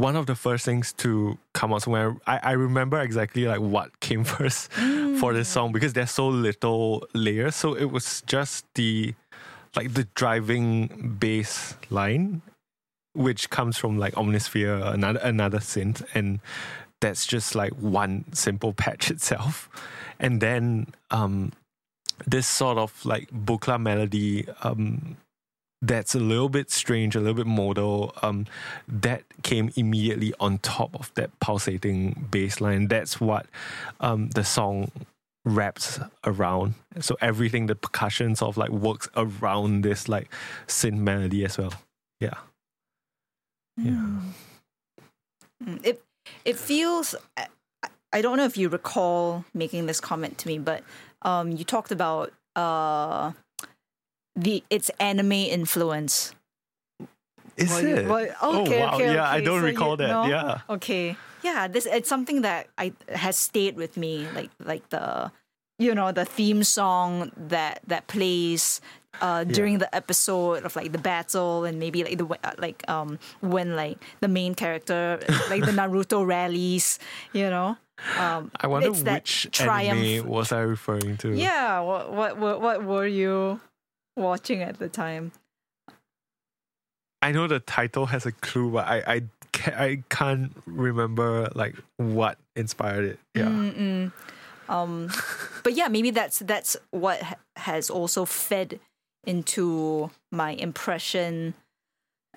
one 0.00 0.16
of 0.16 0.26
the 0.26 0.34
first 0.34 0.64
things 0.64 0.92
to 0.94 1.38
come 1.52 1.72
out. 1.74 1.82
So 1.82 1.90
when 1.90 2.18
I, 2.26 2.40
I 2.42 2.52
remember 2.52 2.98
exactly 3.00 3.44
like 3.44 3.60
what 3.60 4.00
came 4.00 4.24
first 4.34 4.72
for 4.72 5.34
this 5.34 5.48
mm. 5.48 5.52
song 5.52 5.72
because 5.72 5.92
there's 5.92 6.10
so 6.10 6.28
little 6.28 7.06
layers. 7.14 7.54
So 7.54 7.74
it 7.74 7.92
was 7.92 8.22
just 8.26 8.64
the 8.74 9.14
like 9.76 9.94
the 9.94 10.08
driving 10.14 11.16
bass 11.20 11.76
line, 11.90 12.42
which 13.12 13.50
comes 13.50 13.76
from 13.76 13.98
like 13.98 14.14
Omnisphere, 14.14 14.94
another 14.94 15.20
another 15.20 15.58
synth, 15.58 16.04
and 16.14 16.40
that's 17.00 17.26
just 17.26 17.54
like 17.54 17.72
one 17.72 18.24
simple 18.32 18.72
patch 18.72 19.10
itself. 19.14 19.68
And 20.18 20.40
then 20.40 20.88
um 21.10 21.52
this 22.26 22.46
sort 22.46 22.76
of 22.76 23.04
like 23.04 23.30
Buchla 23.30 23.80
melody 23.80 24.46
um 24.62 25.16
that's 25.82 26.14
a 26.14 26.18
little 26.20 26.48
bit 26.48 26.70
strange, 26.70 27.16
a 27.16 27.20
little 27.20 27.34
bit 27.34 27.46
modal. 27.46 28.12
Um, 28.22 28.46
that 28.86 29.22
came 29.42 29.72
immediately 29.76 30.34
on 30.38 30.58
top 30.58 30.94
of 30.94 31.12
that 31.14 31.30
pulsating 31.40 32.26
bass 32.30 32.60
line. 32.60 32.88
That's 32.88 33.20
what 33.20 33.46
um, 34.00 34.28
the 34.30 34.44
song 34.44 34.90
wraps 35.44 35.98
around. 36.24 36.74
So 37.00 37.16
everything, 37.20 37.66
the 37.66 37.74
percussion 37.74 38.36
sort 38.36 38.50
of 38.50 38.56
like 38.58 38.70
works 38.70 39.08
around 39.16 39.82
this 39.82 40.08
like 40.08 40.30
synth 40.66 40.98
melody 40.98 41.44
as 41.44 41.56
well. 41.56 41.72
Yeah. 42.20 42.34
Yeah. 43.82 44.20
Mm, 45.64 45.80
It 45.84 46.02
it 46.44 46.56
feels. 46.58 47.14
I- 47.36 47.48
don't 48.22 48.36
know 48.36 48.44
if 48.44 48.56
you 48.56 48.68
recall 48.68 49.44
making 49.54 49.86
this 49.86 50.00
comment 50.00 50.36
to 50.38 50.48
me, 50.48 50.58
but 50.58 50.82
um, 51.22 51.52
you 51.52 51.64
talked 51.64 51.92
about 51.92 52.32
uh, 52.56 53.32
the 54.34 54.64
its 54.70 54.90
anime 54.98 55.32
influence. 55.32 56.34
Is 57.56 57.70
Well, 57.70 57.82
you- 57.82 57.96
it? 57.96 58.08
well, 58.08 58.28
oh 58.42 58.62
okay, 58.62 58.80
wow! 58.80 58.94
okay, 58.94 59.14
yeah, 59.14 59.30
I 59.30 59.40
don't 59.40 59.60
so 59.60 59.66
you- 59.66 59.72
recall 59.72 59.96
that. 59.96 60.08
no? 60.08 60.24
Yeah. 60.26 60.60
Okay. 60.68 61.16
Yeah, 61.42 61.68
this 61.68 61.86
it's 61.86 62.08
something 62.08 62.42
that 62.42 62.68
I 62.78 62.92
has 63.14 63.36
stayed 63.36 63.76
with 63.76 63.96
me, 63.96 64.26
like 64.34 64.50
like 64.58 64.88
the 64.90 65.30
you 65.78 65.94
know 65.94 66.10
the 66.12 66.24
theme 66.24 66.64
song 66.64 67.30
that 67.36 67.80
that 67.86 68.06
plays 68.08 68.80
uh, 69.20 69.44
during 69.44 69.78
the 69.78 69.92
episode 69.94 70.64
of 70.64 70.76
like 70.76 70.92
the 70.92 70.98
battle 70.98 71.64
and 71.64 71.78
maybe 71.78 72.04
like 72.04 72.18
the 72.18 72.26
uh, 72.26 72.52
like 72.58 72.88
um 72.88 73.18
when 73.40 73.76
like 73.76 73.98
the 74.20 74.28
main 74.28 74.54
character 74.54 75.18
like 75.48 75.64
the 75.64 75.72
Naruto 75.72 76.26
rallies, 76.34 76.98
you 77.32 77.50
know. 77.50 77.76
Um, 78.18 78.50
I 78.56 78.66
wonder 78.66 78.92
which 78.92 79.48
triumph. 79.52 80.00
anime 80.00 80.26
was 80.26 80.52
I 80.52 80.60
referring 80.60 81.16
to? 81.18 81.32
Yeah, 81.34 81.80
what 81.80 82.12
what 82.12 82.38
what 82.38 82.60
what 82.60 82.84
were 82.84 83.06
you 83.06 83.60
watching 84.16 84.62
at 84.62 84.78
the 84.78 84.88
time? 84.88 85.32
I 87.22 87.32
know 87.32 87.46
the 87.46 87.60
title 87.60 88.06
has 88.06 88.24
a 88.24 88.32
clue, 88.32 88.70
but 88.70 88.86
I 88.86 89.02
I 89.06 89.22
can't, 89.52 89.76
I 89.76 90.02
can't 90.08 90.52
remember 90.64 91.50
like 91.54 91.76
what 91.98 92.38
inspired 92.56 93.04
it. 93.04 93.18
Yeah. 93.34 93.44
Mm-mm. 93.46 94.12
Um, 94.68 95.10
but 95.64 95.74
yeah, 95.74 95.88
maybe 95.88 96.10
that's 96.10 96.38
that's 96.38 96.76
what 96.90 97.20
ha- 97.20 97.36
has 97.56 97.90
also 97.90 98.24
fed 98.24 98.80
into 99.26 100.10
my 100.32 100.52
impression 100.52 101.54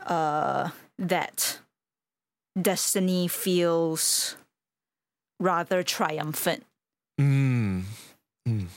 uh, 0.06 0.70
that 0.98 1.60
Destiny 2.60 3.28
feels 3.28 4.36
rather 5.40 5.82
triumphant. 5.84 6.64
Mm. 7.20 7.84
Mm. 8.48 8.68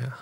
Yeah. 0.00 0.12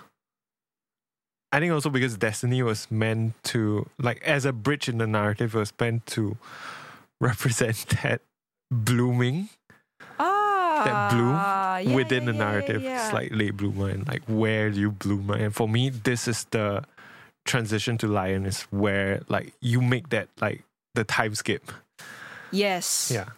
I 1.51 1.59
think 1.59 1.71
also 1.71 1.89
because 1.89 2.17
Destiny 2.17 2.61
was 2.63 2.89
meant 2.91 3.33
to, 3.45 3.89
like, 3.97 4.21
as 4.23 4.45
a 4.45 4.51
bridge 4.53 4.89
in 4.89 4.97
the 4.97 5.07
narrative, 5.07 5.55
it 5.55 5.57
was 5.59 5.73
meant 5.79 6.05
to 6.07 6.37
represent 7.21 7.85
that 8.03 8.21
blooming 8.71 9.49
Ah, 10.19 10.81
that 10.85 11.11
bloom 11.11 11.89
yeah, 11.89 11.95
within 11.95 12.23
yeah, 12.23 12.31
the 12.31 12.37
narrative. 12.37 12.81
yeah, 12.81 13.05
It's 13.05 13.13
like 13.13 13.29
late 13.33 13.55
bloomer 13.57 13.89
and 13.89 14.07
like 14.07 14.23
where 14.27 14.69
do 14.69 14.79
you 14.79 14.91
bloom? 14.91 15.29
And 15.31 15.53
for 15.55 15.67
me, 15.67 15.89
this 15.89 16.27
is 16.27 16.45
the 16.51 16.83
transition 17.45 17.97
to 17.99 18.07
Lion 18.07 18.45
is 18.45 18.63
where 18.71 19.21
like 19.29 19.53
you 19.61 19.81
make 19.81 20.09
that 20.09 20.29
like 20.41 20.63
the 20.95 21.03
time 21.03 21.35
skip. 21.35 21.71
Yes. 22.51 23.11
Yeah. 23.13 23.29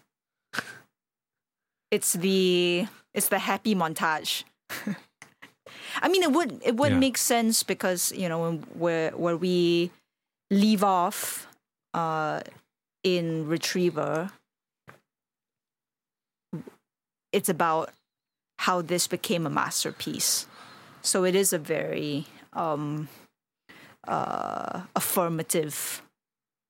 It's 1.92 2.14
the 2.14 2.88
it's 3.14 3.30
the 3.30 3.40
happy 3.40 3.76
montage. 3.76 4.44
I 6.02 6.10
mean, 6.10 6.24
it 6.24 6.32
would 6.32 6.62
it 6.64 6.76
would 6.76 6.92
Yeah. 6.92 7.00
make 7.00 7.18
sense 7.18 7.64
because 7.64 8.12
you 8.12 8.28
know 8.30 8.54
where 8.74 9.12
where 9.12 9.38
we 9.38 9.92
leave 10.52 10.84
off 10.84 11.48
uh, 11.94 12.42
in 13.04 13.48
Retriever, 13.48 14.32
it's 17.32 17.50
about 17.50 17.92
how 18.60 18.82
this 18.82 19.08
became 19.08 19.46
a 19.46 19.50
masterpiece. 19.50 20.48
So 21.02 21.24
it 21.24 21.36
is 21.36 21.54
a 21.54 21.60
very 21.60 22.26
um, 22.54 23.08
uh, 24.08 24.82
affirmative 24.96 26.02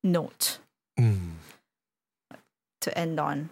note 0.03 0.60
Mm. 1.00 1.34
to 2.82 2.98
end 2.98 3.20
on. 3.20 3.50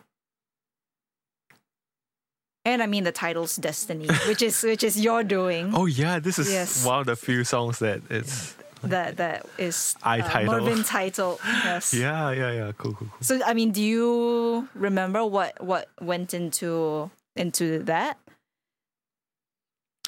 And 2.65 2.81
I 2.81 2.87
mean 2.87 3.03
the 3.03 3.11
title's 3.11 3.55
Destiny, 3.55 4.07
which 4.27 4.41
is 4.41 4.63
which 4.63 4.83
is 4.83 4.99
your 4.99 5.23
doing. 5.23 5.71
Oh 5.75 5.85
yeah, 5.85 6.19
this 6.19 6.39
is 6.39 6.51
Yes. 6.51 6.83
one 6.85 6.99
of 6.99 7.05
the 7.05 7.15
few 7.15 7.43
songs 7.43 7.79
that 7.79 8.01
it's 8.09 8.55
That 8.81 9.17
that 9.17 9.45
is 9.57 9.95
I 10.03 10.19
uh, 10.21 10.27
title. 10.29 10.53
Mervin 10.61 10.83
title. 10.83 11.39
Yes. 11.45 11.93
yeah 12.03 12.31
yeah 12.31 12.51
yeah 12.51 12.71
cool 12.77 12.93
cool 12.93 13.07
cool. 13.09 13.17
So 13.21 13.39
I 13.45 13.53
mean, 13.53 13.71
do 13.71 13.81
you 13.83 14.67
remember 14.73 15.23
what 15.25 15.61
what 15.63 15.89
went 16.01 16.33
into 16.33 17.11
into 17.35 17.79
that? 17.85 18.17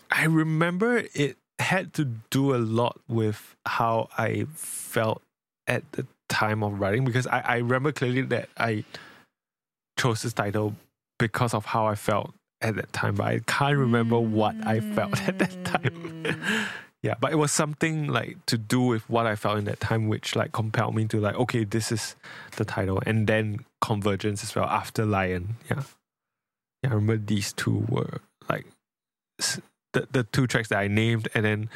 I 0.10 0.26
remember 0.26 1.04
it 1.14 1.38
had 1.60 1.94
to 1.94 2.06
do 2.30 2.56
a 2.56 2.58
lot 2.58 3.00
with 3.08 3.56
how 3.66 4.10
I 4.18 4.46
felt 4.54 5.22
at 5.68 5.90
the 5.94 6.06
time 6.30 6.64
of 6.64 6.80
writing 6.80 7.06
because 7.06 7.28
I, 7.28 7.40
I 7.40 7.56
remember 7.58 7.92
clearly 7.92 8.22
that 8.24 8.50
I 8.58 8.84
chose 9.98 10.22
this 10.22 10.34
title 10.34 10.76
because 11.18 11.54
of 11.54 11.66
how 11.66 11.88
I 11.88 11.96
felt 11.96 12.34
at 12.62 12.76
that 12.76 12.94
time, 12.94 13.16
but 13.16 13.28
I 13.28 13.40
can't 13.46 13.78
remember 13.78 14.20
what 14.20 14.56
I 14.66 14.80
felt 14.80 15.22
at 15.28 15.40
that 15.40 15.52
mm. 15.52 15.66
time. 15.66 16.68
yeah, 17.04 17.16
but 17.20 17.32
it 17.32 17.36
was 17.36 17.52
something 17.52 18.08
like 18.08 18.44
to 18.48 18.58
do 18.58 18.82
with 18.82 19.10
what 19.10 19.26
I 19.26 19.36
felt 19.36 19.58
in 19.58 19.66
that 19.66 19.80
time, 19.80 20.08
which 20.08 20.36
like 20.36 20.52
compelled 20.52 20.96
me 20.96 21.06
to 21.06 21.20
like, 21.20 21.36
okay, 21.36 21.64
this 21.64 21.92
is 21.92 22.16
the 22.56 22.66
title, 22.66 23.02
and 23.06 23.28
then 23.28 23.60
Convergence 23.82 24.44
as 24.44 24.56
well 24.56 24.66
after 24.66 25.06
Lion. 25.06 25.58
Yeah, 25.70 25.84
yeah. 26.84 26.92
I 26.92 26.94
remember 26.94 27.18
these 27.18 27.54
two 27.54 27.86
were 27.90 28.22
like 28.50 28.66
the 30.00 30.08
the 30.12 30.24
two 30.24 30.48
tracks 30.48 30.70
that 30.70 30.80
I 30.80 30.88
named, 30.88 31.28
and 31.34 31.44
then 31.46 31.70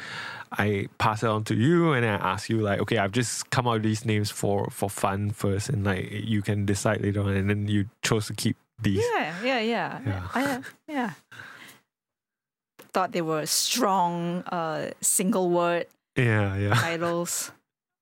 I 0.52 0.88
pass 0.98 1.22
it 1.22 1.28
on 1.28 1.44
to 1.44 1.54
you, 1.54 1.92
and 1.92 2.04
I 2.04 2.14
ask 2.32 2.48
you 2.48 2.60
like, 2.60 2.80
okay, 2.80 2.98
I've 2.98 3.12
just 3.12 3.50
come 3.50 3.66
out 3.66 3.74
with 3.74 3.82
these 3.82 4.04
names 4.04 4.30
for 4.30 4.68
for 4.70 4.88
fun 4.90 5.30
first, 5.30 5.68
and 5.68 5.84
like 5.84 6.10
you 6.10 6.42
can 6.42 6.66
decide 6.66 7.00
later 7.02 7.20
on, 7.22 7.36
and 7.36 7.48
then 7.50 7.68
you 7.68 7.88
chose 8.02 8.26
to 8.26 8.34
keep 8.34 8.56
these. 8.80 9.04
Yeah, 9.14 9.34
yeah, 9.44 9.60
yeah, 9.60 10.00
Yeah. 10.06 10.28
I, 10.34 10.60
yeah. 10.88 11.10
Thought 12.92 13.12
they 13.12 13.22
were 13.22 13.46
strong, 13.46 14.42
uh, 14.52 14.90
single 15.00 15.48
word 15.48 15.86
Yeah, 16.16 16.56
yeah. 16.56 16.74
titles. 16.76 17.50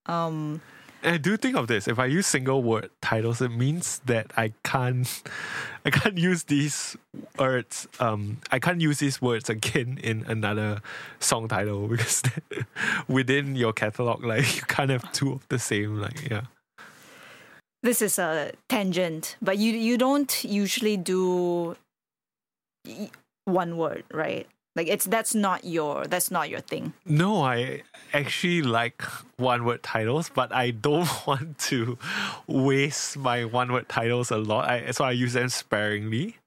Um, 0.05 0.59
I 1.03 1.17
do 1.17 1.35
think 1.37 1.55
of 1.55 1.67
this. 1.67 1.87
If 1.87 1.99
I 1.99 2.05
use 2.05 2.27
single 2.27 2.61
word 2.61 2.89
titles, 3.01 3.41
it 3.41 3.49
means 3.49 3.99
that 4.05 4.31
I 4.37 4.53
can't 4.63 5.07
I 5.85 5.89
can't 5.89 6.17
use 6.17 6.43
these 6.43 6.95
words 7.39 7.87
um 7.99 8.37
I 8.51 8.59
can't 8.59 8.81
use 8.81 8.99
these 8.99 9.21
words 9.21 9.49
again 9.49 9.99
in 10.03 10.23
another 10.27 10.81
song 11.19 11.47
title 11.47 11.87
because 11.93 12.21
within 13.07 13.55
your 13.55 13.73
catalog 13.73 14.23
like 14.23 14.55
you 14.55 14.61
can't 14.63 14.91
have 14.91 15.11
two 15.11 15.33
of 15.33 15.47
the 15.49 15.59
same 15.59 15.99
like 15.99 16.29
yeah. 16.29 16.41
this 17.81 18.01
is 18.01 18.19
a 18.19 18.51
tangent, 18.69 19.37
but 19.41 19.57
you 19.57 19.73
you 19.73 19.97
don't 19.97 20.43
usually 20.43 20.97
do 20.97 21.75
one 23.45 23.77
word, 23.77 24.03
right? 24.13 24.47
Like 24.75 24.87
it's 24.87 25.05
that's 25.05 25.35
not 25.35 25.65
your 25.65 26.05
that's 26.07 26.31
not 26.31 26.49
your 26.49 26.61
thing. 26.61 26.93
No, 27.05 27.43
I 27.43 27.83
actually 28.13 28.61
like 28.61 29.01
one 29.35 29.65
word 29.65 29.83
titles, 29.83 30.31
but 30.33 30.53
I 30.53 30.71
don't 30.71 31.09
want 31.27 31.59
to 31.71 31.97
waste 32.47 33.17
my 33.17 33.43
one 33.43 33.71
word 33.73 33.89
titles 33.89 34.31
a 34.31 34.37
lot. 34.37 34.69
I, 34.69 34.91
so 34.91 35.03
I 35.03 35.11
use 35.11 35.33
them 35.33 35.49
sparingly. 35.49 36.37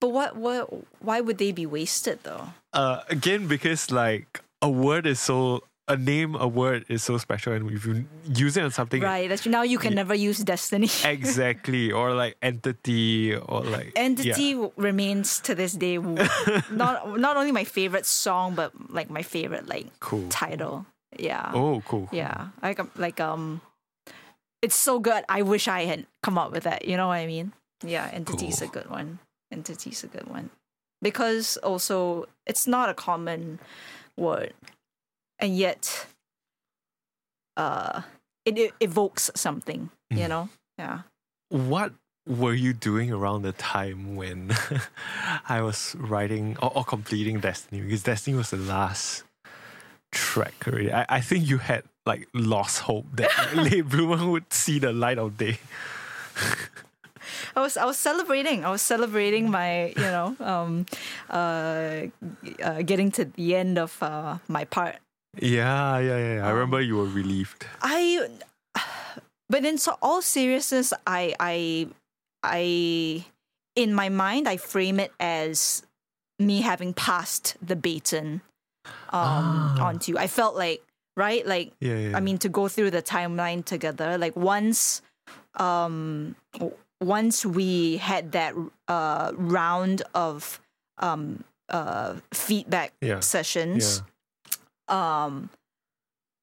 But 0.00 0.08
what 0.10 0.36
what 0.36 0.68
why 1.00 1.20
would 1.20 1.38
they 1.38 1.52
be 1.52 1.66
wasted 1.66 2.20
though? 2.22 2.48
uh 2.72 3.02
again 3.08 3.46
because 3.46 3.90
like 3.90 4.40
a 4.62 4.68
word 4.68 5.06
is 5.06 5.20
so 5.20 5.62
a 5.86 5.96
name 5.96 6.34
a 6.34 6.48
word 6.48 6.84
is 6.88 7.02
so 7.04 7.18
special 7.18 7.52
and 7.52 7.70
if 7.70 7.84
you 7.84 8.06
use 8.32 8.56
it 8.56 8.64
on 8.64 8.70
something 8.70 9.02
Right. 9.02 9.28
That's 9.28 9.44
now 9.46 9.62
you 9.62 9.76
can 9.78 9.92
Yeah. 9.92 9.96
never 10.02 10.14
use 10.14 10.38
destiny. 10.38 10.88
exactly 11.04 11.92
or 11.92 12.14
like 12.14 12.36
entity 12.40 13.36
or 13.36 13.60
like 13.62 13.92
Entity 13.94 14.56
yeah. 14.56 14.68
remains 14.76 15.40
to 15.40 15.54
this 15.54 15.74
day 15.74 15.98
not 16.70 17.18
not 17.20 17.36
only 17.36 17.52
my 17.52 17.64
favorite 17.64 18.06
song, 18.06 18.54
but 18.54 18.72
like 18.88 19.10
my 19.10 19.22
favorite 19.22 19.68
like 19.68 19.86
cool 20.00 20.24
title. 20.30 20.86
Yeah. 21.18 21.52
oh 21.54 21.82
cool 21.86 22.08
Yeah. 22.12 22.48
Like 22.62 22.80
um, 22.80 22.90
like 22.96 23.20
um, 23.20 23.60
it's 24.62 24.76
so 24.76 24.98
good. 24.98 25.22
I 25.28 25.42
wish 25.42 25.68
I 25.68 25.84
had 25.84 26.06
come 26.22 26.38
up 26.38 26.50
with 26.50 26.64
that. 26.64 26.88
You 26.88 26.96
know 26.96 27.08
what 27.08 27.20
I 27.20 27.26
mean? 27.26 27.52
Yeah. 27.84 28.08
Entity's 28.10 28.62
a 28.62 28.68
Cool. 28.68 28.82
good 28.82 28.90
one. 28.90 29.18
Entity 29.52 29.90
is 29.90 30.02
a 30.02 30.08
good 30.08 30.26
one 30.28 30.48
because 31.02 31.58
also 31.58 32.24
it's 32.46 32.66
not 32.66 32.88
a 32.88 32.94
common 32.94 33.60
word, 34.16 34.54
and 35.38 35.56
yet, 35.56 36.06
uh, 37.56 38.02
it, 38.44 38.58
it 38.58 38.72
evokes 38.80 39.30
something. 39.34 39.90
You 40.10 40.26
Mm. 40.26 40.28
know? 40.28 40.48
Yeah. 40.78 40.98
what 41.50 41.92
were 42.26 42.54
you 42.54 42.72
doing 42.72 43.12
around 43.12 43.42
the 43.42 43.52
time 43.52 44.16
when 44.16 44.50
I 45.48 45.60
was 45.60 45.94
writing 45.98 46.56
or, 46.62 46.72
or 46.76 46.84
completing 46.84 47.40
Destiny? 47.40 47.80
Because 47.82 48.02
Destiny 48.02 48.36
was 48.36 48.50
the 48.50 48.56
last 48.56 49.24
track 50.10 50.54
already. 50.66 50.92
I, 50.92 51.04
I 51.08 51.20
think 51.20 51.48
you 51.48 51.58
had 51.58 51.84
like 52.06 52.28
lost 52.34 52.80
hope 52.80 53.06
that 53.14 53.30
Late 53.54 53.88
Bloomer 53.88 54.26
would 54.30 54.52
see 54.52 54.78
the 54.78 54.92
light 54.92 55.18
of 55.18 55.36
day. 55.36 55.58
I 57.56 57.60
was 57.60 57.76
I 57.76 57.84
was 57.84 57.96
celebrating. 57.96 58.64
I 58.64 58.70
was 58.70 58.82
celebrating 58.82 59.50
my 59.50 59.88
you 59.96 60.10
know 60.12 60.36
um 60.40 60.86
uh, 61.30 62.06
uh 62.62 62.82
getting 62.82 63.10
to 63.12 63.24
the 63.24 63.54
end 63.54 63.78
of 63.78 63.96
uh 64.02 64.38
my 64.48 64.64
part. 64.64 64.96
Yeah, 65.40 65.98
yeah, 65.98 66.16
yeah. 66.18 66.34
yeah. 66.36 66.46
I 66.46 66.50
Um, 66.50 66.54
remember 66.54 66.80
you 66.80 66.96
were 66.96 67.06
relieved. 67.08 67.66
I 67.82 68.28
but 69.48 69.64
in 69.64 69.78
so 69.78 69.96
all 70.02 70.22
seriousness, 70.22 70.92
I 71.06 71.34
I 71.40 71.88
I 72.42 73.24
in 73.76 73.94
my 73.94 74.08
mind 74.08 74.48
I 74.48 74.56
frame 74.56 75.00
it 75.00 75.12
as 75.20 75.82
me 76.38 76.60
having 76.62 76.94
passed 76.94 77.56
the 77.62 77.76
baton 77.76 78.40
um 79.10 79.76
Ah. 79.78 79.86
onto 79.86 80.12
you. 80.12 80.18
I 80.18 80.26
felt 80.26 80.56
like 80.56 80.82
right 81.16 81.46
like 81.46 81.72
Yeah, 81.80 81.96
yeah. 82.10 82.16
I 82.16 82.20
mean 82.20 82.38
to 82.38 82.48
go 82.48 82.68
through 82.68 82.90
the 82.90 83.02
timeline 83.02 83.64
together 83.64 84.18
like 84.18 84.34
once 84.36 85.02
um 85.56 86.34
once 87.00 87.44
we 87.46 87.98
had 87.98 88.32
that 88.32 88.54
uh 88.88 89.32
round 89.36 90.02
of 90.14 90.60
um 90.98 91.44
uh 91.68 92.16
feedback 92.32 92.92
yeah, 93.00 93.20
sessions 93.20 93.98
yeah. 94.02 94.04
Um 94.88 95.50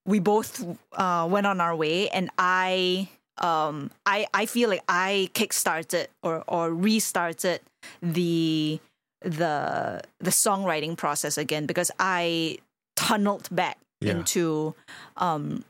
we 0.06 0.20
both 0.20 0.66
uh 0.94 1.28
went 1.30 1.46
on 1.46 1.62
our 1.62 1.76
way 1.76 2.10
and 2.10 2.30
I 2.38 3.08
um 3.38 3.92
I 4.06 4.26
I 4.34 4.46
feel 4.46 4.70
like 4.70 4.84
I 4.88 5.30
kickstarted 5.34 6.08
or 6.24 6.44
or 6.48 6.72
restarted 6.74 7.62
the 8.02 8.80
the 9.22 10.02
the 10.20 10.32
songwriting 10.32 10.98
process 10.98 11.38
again 11.38 11.66
because 11.68 11.92
I 12.00 12.58
tunneled 12.96 13.48
back 13.52 13.78
Yeah. 14.02 14.14
into 14.18 14.74
um 15.18 15.64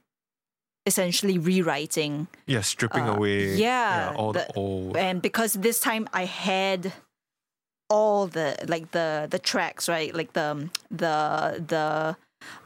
essentially 0.87 1.37
rewriting 1.37 2.27
Yeah, 2.47 2.61
stripping 2.61 3.07
uh, 3.07 3.15
away. 3.15 3.55
yeah, 3.55 4.13
all 4.15 4.33
the, 4.33 4.39
the- 4.47 4.53
old. 4.55 4.97
and 4.97 5.21
because 5.21 5.53
this 5.53 5.79
time 5.79 6.07
I 6.13 6.25
had 6.25 6.93
all 7.89 8.25
the 8.27 8.55
like 8.67 8.91
the 8.91 9.27
the 9.29 9.37
tracks 9.37 9.87
right 9.89 10.15
like 10.15 10.31
the 10.33 10.69
the 10.89 11.61
the 11.67 12.15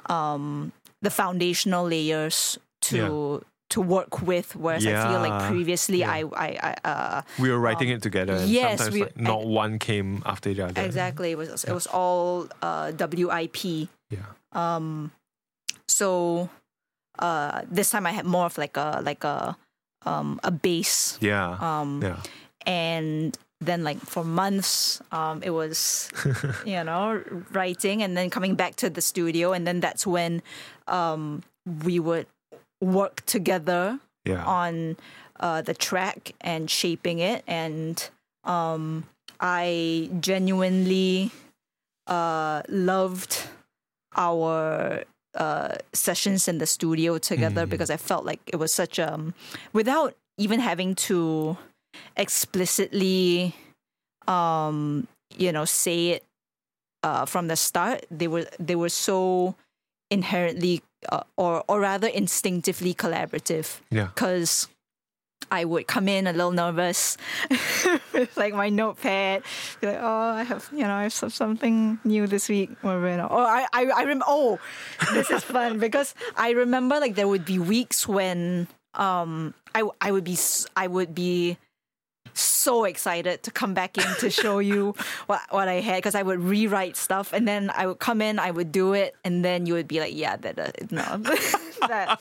um 0.08 0.72
the 1.02 1.10
foundational 1.10 1.86
layers 1.88 2.58
to 2.82 3.42
to 3.70 3.82
work 3.82 4.22
with 4.22 4.56
whereas 4.56 4.86
I 4.86 4.94
feel 5.10 5.20
like 5.20 5.50
previously 5.50 6.00
yeah. 6.00 6.12
I 6.12 6.24
I, 6.36 6.50
I 6.62 6.90
uh 6.90 7.22
we 7.40 7.50
were 7.50 7.60
writing 7.60 7.90
it 7.90 8.02
together. 8.02 8.34
And 8.34 8.50
yes, 8.50 8.78
sometimes 8.78 8.94
we- 8.94 9.04
like, 9.04 9.18
not 9.20 9.46
one 9.46 9.80
came 9.80 10.22
after 10.26 10.54
the 10.54 10.66
other. 10.66 10.82
exactly 10.82 11.32
it 11.32 11.38
was 11.38 11.64
it 11.64 11.74
was 11.74 11.88
all 11.88 12.48
uh 12.62 12.92
WIP 12.98 13.90
Yeah. 14.12 14.20
um 14.54 15.12
so 15.88 16.50
uh 17.20 17.62
this 17.70 17.90
time 17.90 18.06
I 18.06 18.12
had 18.12 18.26
more 18.26 18.46
of 18.46 18.58
like 18.58 18.78
a 18.78 19.02
like 19.04 19.24
a 19.24 19.58
um 20.06 20.40
a 20.44 20.52
base 20.52 21.18
Yeah. 21.22 21.58
um 21.60 22.02
yeah. 22.04 22.22
and 22.66 23.38
then 23.66 23.84
like 23.84 24.00
for 24.00 24.24
months 24.24 25.02
um, 25.12 25.42
it 25.44 25.50
was 25.52 26.10
you 26.66 26.84
know 26.84 27.22
writing 27.52 28.02
and 28.04 28.16
then 28.18 28.30
coming 28.30 28.56
back 28.56 28.76
to 28.76 28.90
the 28.90 29.02
studio 29.02 29.52
and 29.54 29.66
then 29.68 29.80
that's 29.80 30.06
when 30.08 30.42
um, 30.88 31.44
we 31.84 32.00
would 32.00 32.28
work 32.82 33.26
together 33.26 34.00
Yeah. 34.26 34.44
on 34.46 34.98
uh, 35.40 35.62
the 35.62 35.74
track 35.74 36.34
and 36.42 36.70
shaping 36.70 37.20
it 37.20 37.44
and 37.48 37.96
um, 38.44 39.04
i 39.40 40.10
genuinely 40.20 41.32
uh, 42.08 42.62
loved 42.70 43.44
our 44.16 45.04
uh, 45.36 45.76
sessions 45.94 46.48
in 46.48 46.58
the 46.60 46.66
studio 46.66 47.18
together 47.18 47.66
Mm. 47.66 47.70
because 47.70 47.90
i 47.90 47.98
felt 47.98 48.24
like 48.26 48.40
it 48.48 48.56
was 48.58 48.72
such 48.72 49.00
um 49.00 49.34
without 49.74 50.16
even 50.38 50.60
having 50.60 50.96
to 50.96 51.58
explicitly 52.18 53.54
um 54.28 55.08
you 55.38 55.52
know 55.52 55.66
say 55.66 56.10
it 56.18 56.24
uh, 57.04 57.26
from 57.26 57.48
the 57.48 57.56
start 57.56 58.06
they 58.10 58.28
were 58.28 58.46
they 58.60 58.76
were 58.76 58.90
so 58.90 59.54
inherently 60.10 60.82
uh, 61.12 61.22
or 61.38 61.64
or 61.68 61.80
rather 61.80 62.08
instinctively 62.08 62.94
collaborative 62.94 63.80
Yeah. 63.92 64.10
because 64.16 64.68
I 65.52 65.64
would 65.66 65.86
come 65.86 66.10
in 66.10 66.26
a 66.26 66.34
little 66.34 66.50
nervous 66.52 67.18
with 68.14 68.34
like 68.38 68.56
my 68.56 68.70
notepad, 68.70 69.44
be 69.80 69.88
like, 69.88 70.00
"Oh, 70.02 70.30
I 70.34 70.42
have 70.42 70.68
you 70.74 70.82
know 70.82 70.96
I 70.96 71.04
have 71.04 71.14
something 71.14 72.00
new 72.04 72.26
this 72.26 72.50
week." 72.50 72.72
Or 72.82 72.98
you 73.08 73.18
know, 73.18 73.28
or 73.30 73.46
I 73.46 73.68
I 73.72 73.86
I 73.94 74.02
remember. 74.10 74.26
Oh, 74.28 74.58
this 75.14 75.30
is 75.30 75.44
fun 75.44 75.78
because 75.86 76.16
I 76.36 76.52
remember 76.58 76.98
like 77.00 77.14
there 77.14 77.28
would 77.28 77.46
be 77.46 77.60
weeks 77.60 78.08
when 78.10 78.66
um 78.98 79.54
I 79.78 79.86
I 80.02 80.10
would 80.10 80.24
be 80.26 80.34
I 80.76 80.88
would 80.88 81.14
be 81.14 81.58
so 82.40 82.84
excited 82.86 83.44
to 83.44 83.52
come 83.52 83.74
back 83.74 83.98
in 83.98 84.06
to 84.20 84.30
show 84.30 84.60
you 84.60 84.94
what 85.28 85.42
what 85.50 85.68
I 85.68 85.82
had 85.82 85.98
because 85.98 86.16
I 86.16 86.22
would 86.24 86.40
rewrite 86.40 86.98
stuff 86.98 87.34
and 87.34 87.48
then 87.48 87.72
I 87.76 87.88
would 87.88 88.00
come 88.00 88.22
in, 88.22 88.40
I 88.40 88.52
would 88.52 88.72
do 88.72 88.94
it, 88.94 89.16
and 89.24 89.44
then 89.44 89.66
you 89.66 89.74
would 89.74 89.88
be 89.88 90.00
like, 90.00 90.14
"Yeah, 90.16 90.36
that 90.38 90.60
uh, 90.60 90.72
no, 90.92 91.18
that 91.88 92.20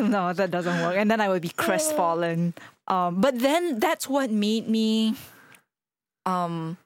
no, 0.00 0.32
that 0.32 0.50
doesn't 0.50 0.82
work," 0.82 0.96
and 0.96 1.10
then 1.10 1.20
I 1.20 1.28
would 1.28 1.42
be 1.42 1.50
crestfallen. 1.50 2.54
Um, 2.88 3.20
but 3.20 3.38
then 3.40 3.78
that's 3.80 4.08
what 4.08 4.30
made 4.30 4.68
me, 4.68 5.14
um, 6.24 6.76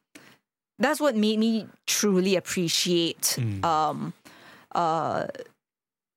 that's 0.79 1.01
what 1.01 1.17
made 1.17 1.39
me 1.39 1.67
truly 1.87 2.37
appreciate 2.37 3.37
Mm. 3.39 3.65
um, 3.65 4.13
uh, 4.75 5.27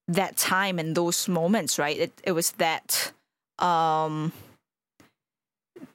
that 0.08 0.38
time 0.38 0.80
and 0.80 0.96
those 0.96 1.28
moments. 1.28 1.78
Right? 1.80 1.98
It 1.98 2.12
it 2.24 2.32
was 2.34 2.52
that 2.54 3.12
um 3.60 4.32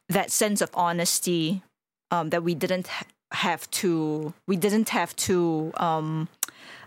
that 0.08 0.30
sense 0.30 0.60
of 0.60 0.70
honesty 0.74 1.62
um, 2.10 2.30
that 2.30 2.42
we 2.42 2.54
didn't 2.54 2.86
ha- 2.88 3.06
have 3.32 3.70
to 3.70 4.32
we 4.46 4.56
didn't 4.56 4.88
have 4.90 5.14
to 5.16 5.70
um, 5.76 6.28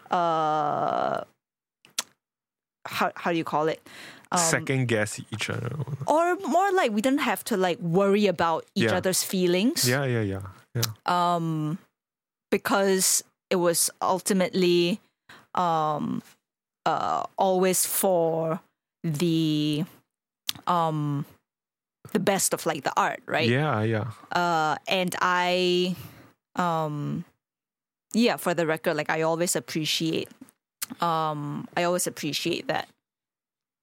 uh, 0.09 1.21
how 2.87 3.11
how 3.15 3.31
do 3.31 3.37
you 3.37 3.43
call 3.43 3.67
it 3.67 3.79
um, 4.31 4.39
Second 4.39 4.87
guess 4.87 5.19
each 5.31 5.49
other. 5.49 5.69
or 6.07 6.35
more 6.47 6.71
like 6.71 6.91
we 6.91 7.01
didn't 7.01 7.19
have 7.21 7.43
to 7.45 7.57
like 7.57 7.79
worry 7.79 8.25
about 8.27 8.65
each 8.75 8.85
Yeah. 8.89 8.97
other's 8.97 9.23
feelings 9.23 9.87
Yeah, 9.87 10.05
yeah, 10.05 10.21
yeah. 10.21 10.41
Yeah. 10.73 10.83
um 11.05 11.77
because 12.49 13.23
it 13.49 13.57
was 13.57 13.89
ultimately 14.01 14.99
um 15.53 16.23
uh 16.85 17.23
always 17.37 17.85
for 17.85 18.61
the 19.03 19.83
um 20.65 21.25
the 22.13 22.19
best 22.19 22.53
of 22.53 22.65
like 22.65 22.83
the 22.83 22.93
art 22.97 23.21
right 23.25 23.47
Yeah, 23.49 23.81
yeah. 23.83 24.07
uh 24.31 24.75
and 24.87 25.15
i 25.21 25.95
um 26.55 27.23
yeah 28.13 28.35
for 28.37 28.53
the 28.53 28.65
record 28.65 28.95
like 28.97 29.09
i 29.09 29.21
always 29.21 29.55
appreciate 29.55 30.29
um 30.99 31.67
i 31.77 31.83
always 31.83 32.07
appreciate 32.07 32.67
that 32.67 32.87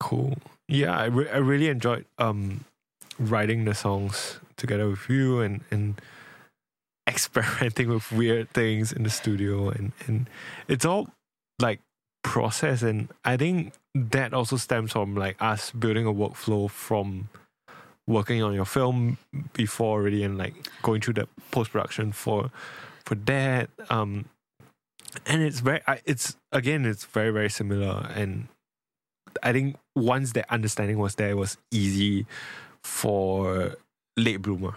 Cool. 0.00 0.38
Yeah, 0.68 0.96
I, 0.96 1.06
re- 1.06 1.28
I 1.28 1.38
really 1.38 1.66
enjoyed 1.68 2.04
um 2.18 2.64
writing 3.18 3.64
the 3.64 3.74
songs 3.74 4.38
together 4.56 4.88
with 4.88 5.08
you 5.10 5.40
and 5.40 5.62
and 5.72 6.00
experimenting 7.08 7.88
with 7.88 8.12
weird 8.12 8.48
things 8.50 8.92
in 8.92 9.02
the 9.02 9.10
studio 9.10 9.70
and 9.70 9.90
and 10.06 10.28
it's 10.68 10.84
all 10.84 11.08
like 11.60 11.80
process 12.22 12.82
and 12.82 13.08
I 13.24 13.36
think 13.36 13.72
that 13.94 14.32
also 14.34 14.56
stems 14.56 14.92
from 14.92 15.16
like 15.16 15.36
us 15.40 15.72
building 15.72 16.06
a 16.06 16.12
workflow 16.12 16.70
from 16.70 17.28
working 18.08 18.42
on 18.42 18.54
your 18.54 18.64
film 18.64 19.18
before 19.52 20.00
already 20.00 20.24
and 20.24 20.36
like 20.36 20.54
going 20.82 21.00
through 21.00 21.14
the 21.14 21.28
post 21.50 21.70
production 21.70 22.10
for 22.10 22.50
for 23.04 23.14
that 23.14 23.70
um 23.90 24.24
and 25.26 25.42
it's 25.42 25.60
very 25.60 25.80
it's 26.04 26.36
again 26.50 26.84
it's 26.84 27.04
very 27.04 27.30
very 27.30 27.50
similar 27.50 28.10
and 28.14 28.48
I 29.42 29.52
think 29.52 29.76
once 29.94 30.32
that 30.32 30.50
understanding 30.50 30.98
was 30.98 31.14
there, 31.14 31.30
it 31.30 31.36
was 31.36 31.58
easy 31.70 32.26
for 32.82 33.76
late 34.16 34.42
bloomer 34.42 34.74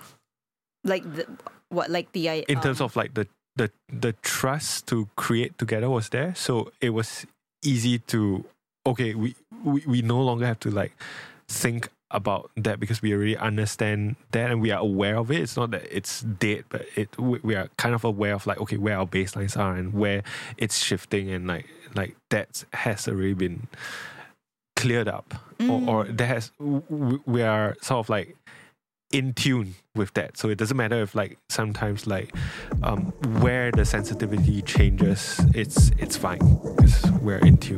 like 0.83 1.03
the, 1.15 1.27
what 1.69 1.89
like 1.89 2.11
the 2.11 2.29
I 2.29 2.33
in 2.47 2.59
terms 2.61 2.81
um, 2.81 2.85
of 2.85 2.95
like 2.95 3.13
the 3.13 3.27
the 3.55 3.71
the 3.91 4.13
trust 4.21 4.87
to 4.87 5.09
create 5.15 5.57
together 5.57 5.89
was 5.89 6.09
there. 6.09 6.33
So 6.35 6.71
it 6.81 6.91
was 6.91 7.25
easy 7.63 7.99
to 7.99 8.45
okay, 8.85 9.13
we 9.13 9.35
we, 9.63 9.83
we 9.85 10.01
no 10.01 10.21
longer 10.21 10.45
have 10.45 10.59
to 10.61 10.71
like 10.71 10.93
think 11.47 11.89
about 12.13 12.51
that 12.57 12.79
because 12.79 13.01
we 13.01 13.13
already 13.13 13.37
understand 13.37 14.15
that 14.31 14.51
and 14.51 14.61
we 14.61 14.71
are 14.71 14.79
aware 14.81 15.17
of 15.17 15.31
it. 15.31 15.41
It's 15.41 15.55
not 15.57 15.71
that 15.71 15.85
it's 15.95 16.21
dead, 16.21 16.65
but 16.69 16.85
it 16.95 17.17
we, 17.17 17.55
are 17.55 17.69
kind 17.77 17.95
of 17.95 18.03
aware 18.03 18.33
of 18.33 18.45
like 18.47 18.59
okay 18.61 18.77
where 18.77 18.97
our 18.97 19.07
baselines 19.07 19.57
are 19.57 19.75
and 19.75 19.93
where 19.93 20.23
it's 20.57 20.77
shifting 20.77 21.29
and 21.31 21.47
like 21.47 21.67
like 21.95 22.15
that 22.29 22.63
has 22.73 23.07
already 23.07 23.33
been 23.33 23.67
cleared 24.75 25.07
up 25.07 25.33
or, 25.69 25.81
or 25.87 26.05
Mm. 26.05 26.17
that 26.17 26.25
has 26.27 26.51
we 27.25 27.43
are 27.43 27.75
sort 27.81 27.99
of 27.99 28.09
like 28.09 28.35
in 29.11 29.33
tune 29.33 29.75
with 29.93 30.13
that 30.13 30.37
so 30.37 30.49
it 30.49 30.57
doesn't 30.57 30.77
matter 30.77 31.01
if 31.03 31.13
like 31.13 31.37
sometimes 31.49 32.07
like 32.07 32.33
um 32.81 33.11
where 33.41 33.71
the 33.71 33.83
sensitivity 33.85 34.61
changes 34.61 35.39
it's 35.53 35.91
it's 35.99 36.15
fine 36.15 36.39
because 36.77 37.05
we're 37.21 37.37
in 37.39 37.57
tune 37.57 37.77